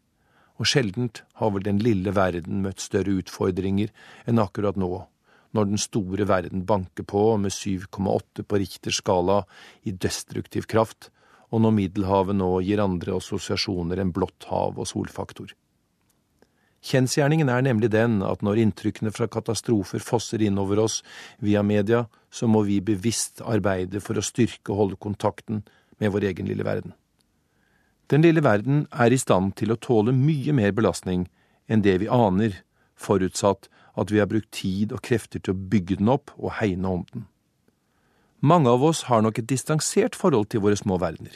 Og 0.61 0.67
sjeldent 0.69 1.23
har 1.39 1.49
vel 1.55 1.63
den 1.65 1.79
lille 1.81 2.13
verden 2.13 2.59
møtt 2.61 2.83
større 2.83 3.15
utfordringer 3.17 3.89
enn 4.29 4.41
akkurat 4.43 4.77
nå, 4.77 4.91
når 5.57 5.71
den 5.71 5.81
store 5.81 6.27
verden 6.29 6.61
banker 6.69 7.07
på 7.09 7.23
med 7.41 7.55
7,8 7.55 8.45
på 8.45 8.59
Richters 8.61 8.99
skala 9.01 9.39
i 9.81 9.95
destruktiv 9.95 10.67
kraft, 10.69 11.09
og 11.49 11.63
når 11.63 11.73
Middelhavet 11.79 12.37
nå 12.37 12.51
gir 12.61 12.83
andre 12.83 13.17
assosiasjoner 13.17 14.03
enn 14.03 14.13
blått 14.13 14.45
hav 14.51 14.77
og 14.77 14.85
solfaktor. 14.91 15.55
Kjensgjerningen 16.85 17.49
er 17.51 17.65
nemlig 17.65 17.89
den 17.91 18.21
at 18.23 18.45
når 18.45 18.61
inntrykkene 18.61 19.11
fra 19.11 19.25
katastrofer 19.27 20.05
fosser 20.05 20.45
innover 20.45 20.85
oss 20.85 21.01
via 21.43 21.65
media, 21.65 22.05
så 22.29 22.47
må 22.47 22.61
vi 22.67 22.77
bevisst 22.79 23.41
arbeide 23.41 23.99
for 24.05 24.21
å 24.21 24.23
styrke 24.23 24.69
og 24.71 24.83
holde 24.83 25.01
kontakten 25.01 25.63
med 25.99 26.11
vår 26.11 26.29
egen 26.31 26.47
lille 26.49 26.65
verden. 26.65 26.93
Den 28.09 28.23
lille 28.25 28.41
verden 28.43 28.87
er 28.91 29.13
i 29.13 29.19
stand 29.21 29.53
til 29.59 29.71
å 29.71 29.77
tåle 29.77 30.15
mye 30.15 30.53
mer 30.55 30.71
belastning 30.73 31.27
enn 31.69 31.83
det 31.85 31.99
vi 32.01 32.09
aner, 32.09 32.63
forutsatt 32.97 33.69
at 33.99 34.11
vi 34.11 34.21
har 34.21 34.29
brukt 34.31 34.49
tid 34.55 34.93
og 34.95 35.03
krefter 35.05 35.43
til 35.43 35.53
å 35.53 35.67
bygge 35.71 35.99
den 35.99 36.09
opp 36.09 36.33
og 36.37 36.55
hegne 36.59 36.89
om 36.89 37.03
den. 37.13 37.27
Mange 38.39 38.71
av 38.71 38.83
oss 38.87 39.03
har 39.11 39.21
nok 39.21 39.41
et 39.41 39.49
distansert 39.51 40.15
forhold 40.15 40.49
til 40.49 40.63
våre 40.63 40.77
små 40.79 40.97
verdener. 41.01 41.35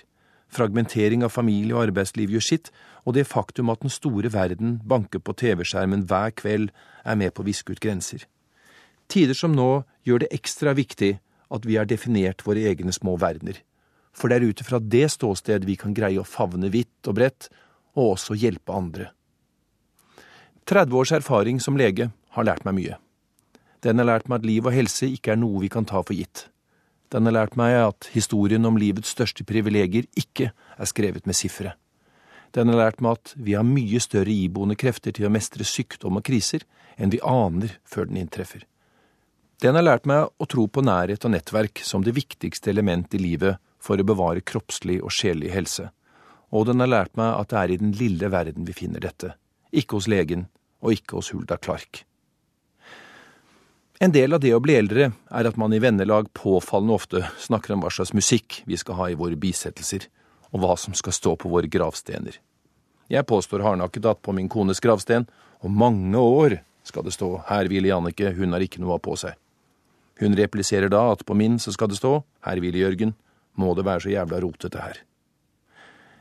Fragmentering 0.54 1.24
av 1.26 1.34
familie 1.34 1.76
og 1.76 1.90
arbeidsliv 1.90 2.32
gjør 2.32 2.46
sitt, 2.46 2.70
og 3.04 3.18
det 3.18 3.28
faktum 3.28 3.72
at 3.74 3.82
den 3.84 3.92
store 3.92 4.32
verden 4.34 4.78
banker 4.88 5.20
på 5.20 5.36
TV-skjermen 5.36 6.06
hver 6.08 6.32
kveld, 6.38 6.70
er 7.04 7.20
med 7.20 7.34
på 7.34 7.44
å 7.44 7.48
viske 7.48 7.74
ut 7.74 7.82
grenser. 7.84 8.24
Tider 9.12 9.36
som 9.36 9.52
nå 9.58 9.84
gjør 10.08 10.24
det 10.24 10.32
ekstra 10.34 10.74
viktig 10.78 11.18
at 11.54 11.66
vi 11.68 11.76
har 11.76 11.90
definert 11.90 12.46
våre 12.48 12.64
egne 12.70 12.94
små 12.96 13.18
verdener, 13.20 13.60
for 14.14 14.30
det 14.30 14.40
er 14.40 14.48
ut 14.50 14.62
ifra 14.62 14.80
det 14.80 15.08
ståsted 15.12 15.66
vi 15.66 15.76
kan 15.80 15.96
greie 15.98 16.22
å 16.22 16.28
favne 16.28 16.70
vidt 16.74 17.10
og 17.10 17.18
bredt, 17.20 17.50
og 17.98 18.16
også 18.16 18.38
hjelpe 18.38 18.74
andre. 18.74 19.10
30 20.70 20.96
års 20.96 21.12
erfaring 21.12 21.60
som 21.60 21.78
lege 21.78 22.10
har 22.38 22.48
lært 22.48 22.64
meg 22.66 22.78
mye. 22.78 22.98
Den 23.84 24.00
har 24.00 24.08
lært 24.08 24.30
meg 24.32 24.42
at 24.42 24.48
liv 24.48 24.66
og 24.66 24.74
helse 24.74 25.10
ikke 25.12 25.34
er 25.34 25.42
noe 25.42 25.62
vi 25.66 25.70
kan 25.70 25.86
ta 25.86 26.02
for 26.02 26.16
gitt. 26.16 26.48
Den 27.12 27.28
har 27.28 27.36
lært 27.36 27.58
meg 27.60 27.76
at 27.78 28.08
historien 28.14 28.66
om 28.66 28.78
livets 28.80 29.12
største 29.14 29.46
privilegier 29.46 30.08
ikke 30.18 30.54
er 30.54 30.90
skrevet 30.90 31.28
med 31.30 31.38
sifre. 31.38 31.76
Den 32.54 32.70
har 32.70 32.80
lært 32.80 33.02
meg 33.02 33.20
at 33.20 33.34
vi 33.36 33.58
har 33.58 33.66
mye 33.66 34.00
større 34.02 34.34
iboende 34.34 34.78
krefter 34.80 35.14
til 35.14 35.28
å 35.28 35.34
mestre 35.34 35.66
sykdom 35.68 36.22
og 36.22 36.26
kriser 36.26 36.66
enn 36.96 37.12
vi 37.14 37.22
aner 37.26 37.76
før 37.86 38.08
den 38.10 38.22
inntreffer. 38.22 38.64
Den 39.62 39.78
har 39.78 39.86
lært 39.86 40.08
meg 40.10 40.30
å 40.42 40.48
tro 40.50 40.66
på 40.68 40.84
nærhet 40.86 41.26
og 41.26 41.34
nettverk 41.34 41.82
som 41.86 42.06
det 42.06 42.16
viktigste 42.16 42.72
element 42.72 43.14
i 43.14 43.22
livet 43.22 43.60
for 43.84 44.00
å 44.00 44.08
bevare 44.08 44.46
kroppslig 44.46 45.02
og 45.04 45.12
sjelelig 45.12 45.52
helse, 45.52 45.90
og 46.54 46.70
den 46.70 46.84
har 46.84 46.92
lært 46.92 47.18
meg 47.20 47.34
at 47.36 47.52
det 47.52 47.60
er 47.60 47.74
i 47.74 47.80
den 47.82 47.94
lille 48.00 48.30
verden 48.32 48.68
vi 48.68 48.76
finner 48.78 49.04
dette, 49.04 49.34
ikke 49.76 50.00
hos 50.00 50.08
legen 50.12 50.48
og 50.84 50.96
ikke 50.96 51.20
hos 51.20 51.34
Hulda 51.34 51.58
Clark. 51.60 52.06
En 54.04 54.12
del 54.12 54.36
av 54.36 54.42
det 54.44 54.52
å 54.56 54.62
bli 54.64 54.76
eldre 54.76 55.12
er 55.14 55.48
at 55.48 55.60
man 55.60 55.74
i 55.74 55.80
vennelag 55.80 56.28
påfallende 56.36 56.96
ofte 56.98 57.22
snakker 57.40 57.76
om 57.76 57.84
hva 57.86 57.92
slags 57.94 58.12
musikk 58.16 58.62
vi 58.68 58.80
skal 58.80 58.98
ha 59.00 59.10
i 59.12 59.20
våre 59.20 59.38
bisettelser, 59.40 60.10
og 60.52 60.60
hva 60.62 60.76
som 60.78 60.96
skal 60.98 61.16
stå 61.16 61.36
på 61.40 61.50
våre 61.50 61.70
gravstener. 61.72 62.36
Jeg 63.12 63.28
påstår 63.30 63.64
hardnakket 63.64 64.10
at 64.10 64.22
på 64.26 64.34
min 64.36 64.50
kones 64.52 64.82
gravsten, 64.84 65.28
om 65.64 65.72
mange 65.80 66.20
år, 66.20 66.60
skal 66.84 67.06
det 67.08 67.14
stå 67.16 67.30
Her 67.48 67.70
hviler 67.72 67.94
Jannicke, 67.94 68.34
hun 68.36 68.52
har 68.52 68.64
ikke 68.64 68.82
noe 68.84 68.98
på 69.00 69.16
seg. 69.16 69.38
Hun 70.20 70.36
repliserer 70.36 70.92
da 70.92 71.06
at 71.14 71.24
på 71.24 71.36
min 71.38 71.56
så 71.62 71.72
skal 71.72 71.88
det 71.88 72.02
stå 72.02 72.18
Her 72.44 72.60
hviler 72.60 72.84
Jørgen, 72.84 73.14
må 73.56 73.74
det 73.78 73.86
være 73.86 74.06
så 74.06 74.14
jævla 74.14 74.40
rotete 74.44 74.82
her. 74.82 74.98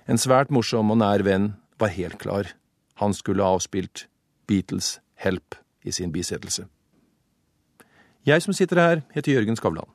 En 0.09 0.18
svært 0.18 0.51
morsom 0.51 0.90
og 0.90 0.99
nær 1.01 1.23
venn 1.27 1.53
var 1.79 1.95
helt 1.95 2.18
klar. 2.18 2.53
Han 3.01 3.14
skulle 3.14 3.45
ha 3.45 3.55
avspilt 3.57 4.07
Beatles 4.47 4.99
Help 5.14 5.55
i 5.85 5.92
sin 5.92 6.12
bisettelse. 6.12 6.66
Jeg 8.27 8.42
som 8.42 8.55
sitter 8.55 8.79
her, 8.79 9.03
heter 9.14 9.33
Jørgen 9.33 9.57
Skavlan. 9.57 9.88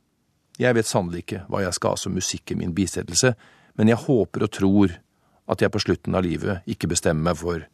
Jeg 0.60 0.76
vet 0.76 0.88
sannelig 0.90 1.24
ikke 1.24 1.44
hva 1.52 1.62
jeg 1.64 1.76
skal 1.78 1.94
ha 1.94 2.00
som 2.02 2.16
musikk 2.18 2.52
i 2.52 2.58
min 2.60 2.74
bisettelse, 2.76 3.36
men 3.78 3.92
jeg 3.92 4.02
håper 4.08 4.48
og 4.48 4.52
tror 4.52 4.96
at 5.48 5.62
jeg 5.62 5.72
på 5.72 5.80
slutten 5.80 6.16
av 6.18 6.26
livet 6.26 6.66
ikke 6.68 6.90
bestemmer 6.92 7.30
meg 7.30 7.38
for 7.40 7.68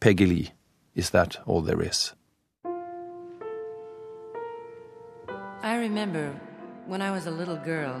Peggy 0.00 0.28
Lee, 0.28 0.52
is 0.94 1.10
that 1.10 1.40
all 1.46 1.64
there 1.64 1.82
is? 1.82 2.14
I 5.62 5.74
remember 5.76 6.30
when 6.86 7.02
I 7.02 7.10
was 7.10 7.26
a 7.26 7.30
little 7.30 7.58
girl 7.64 8.00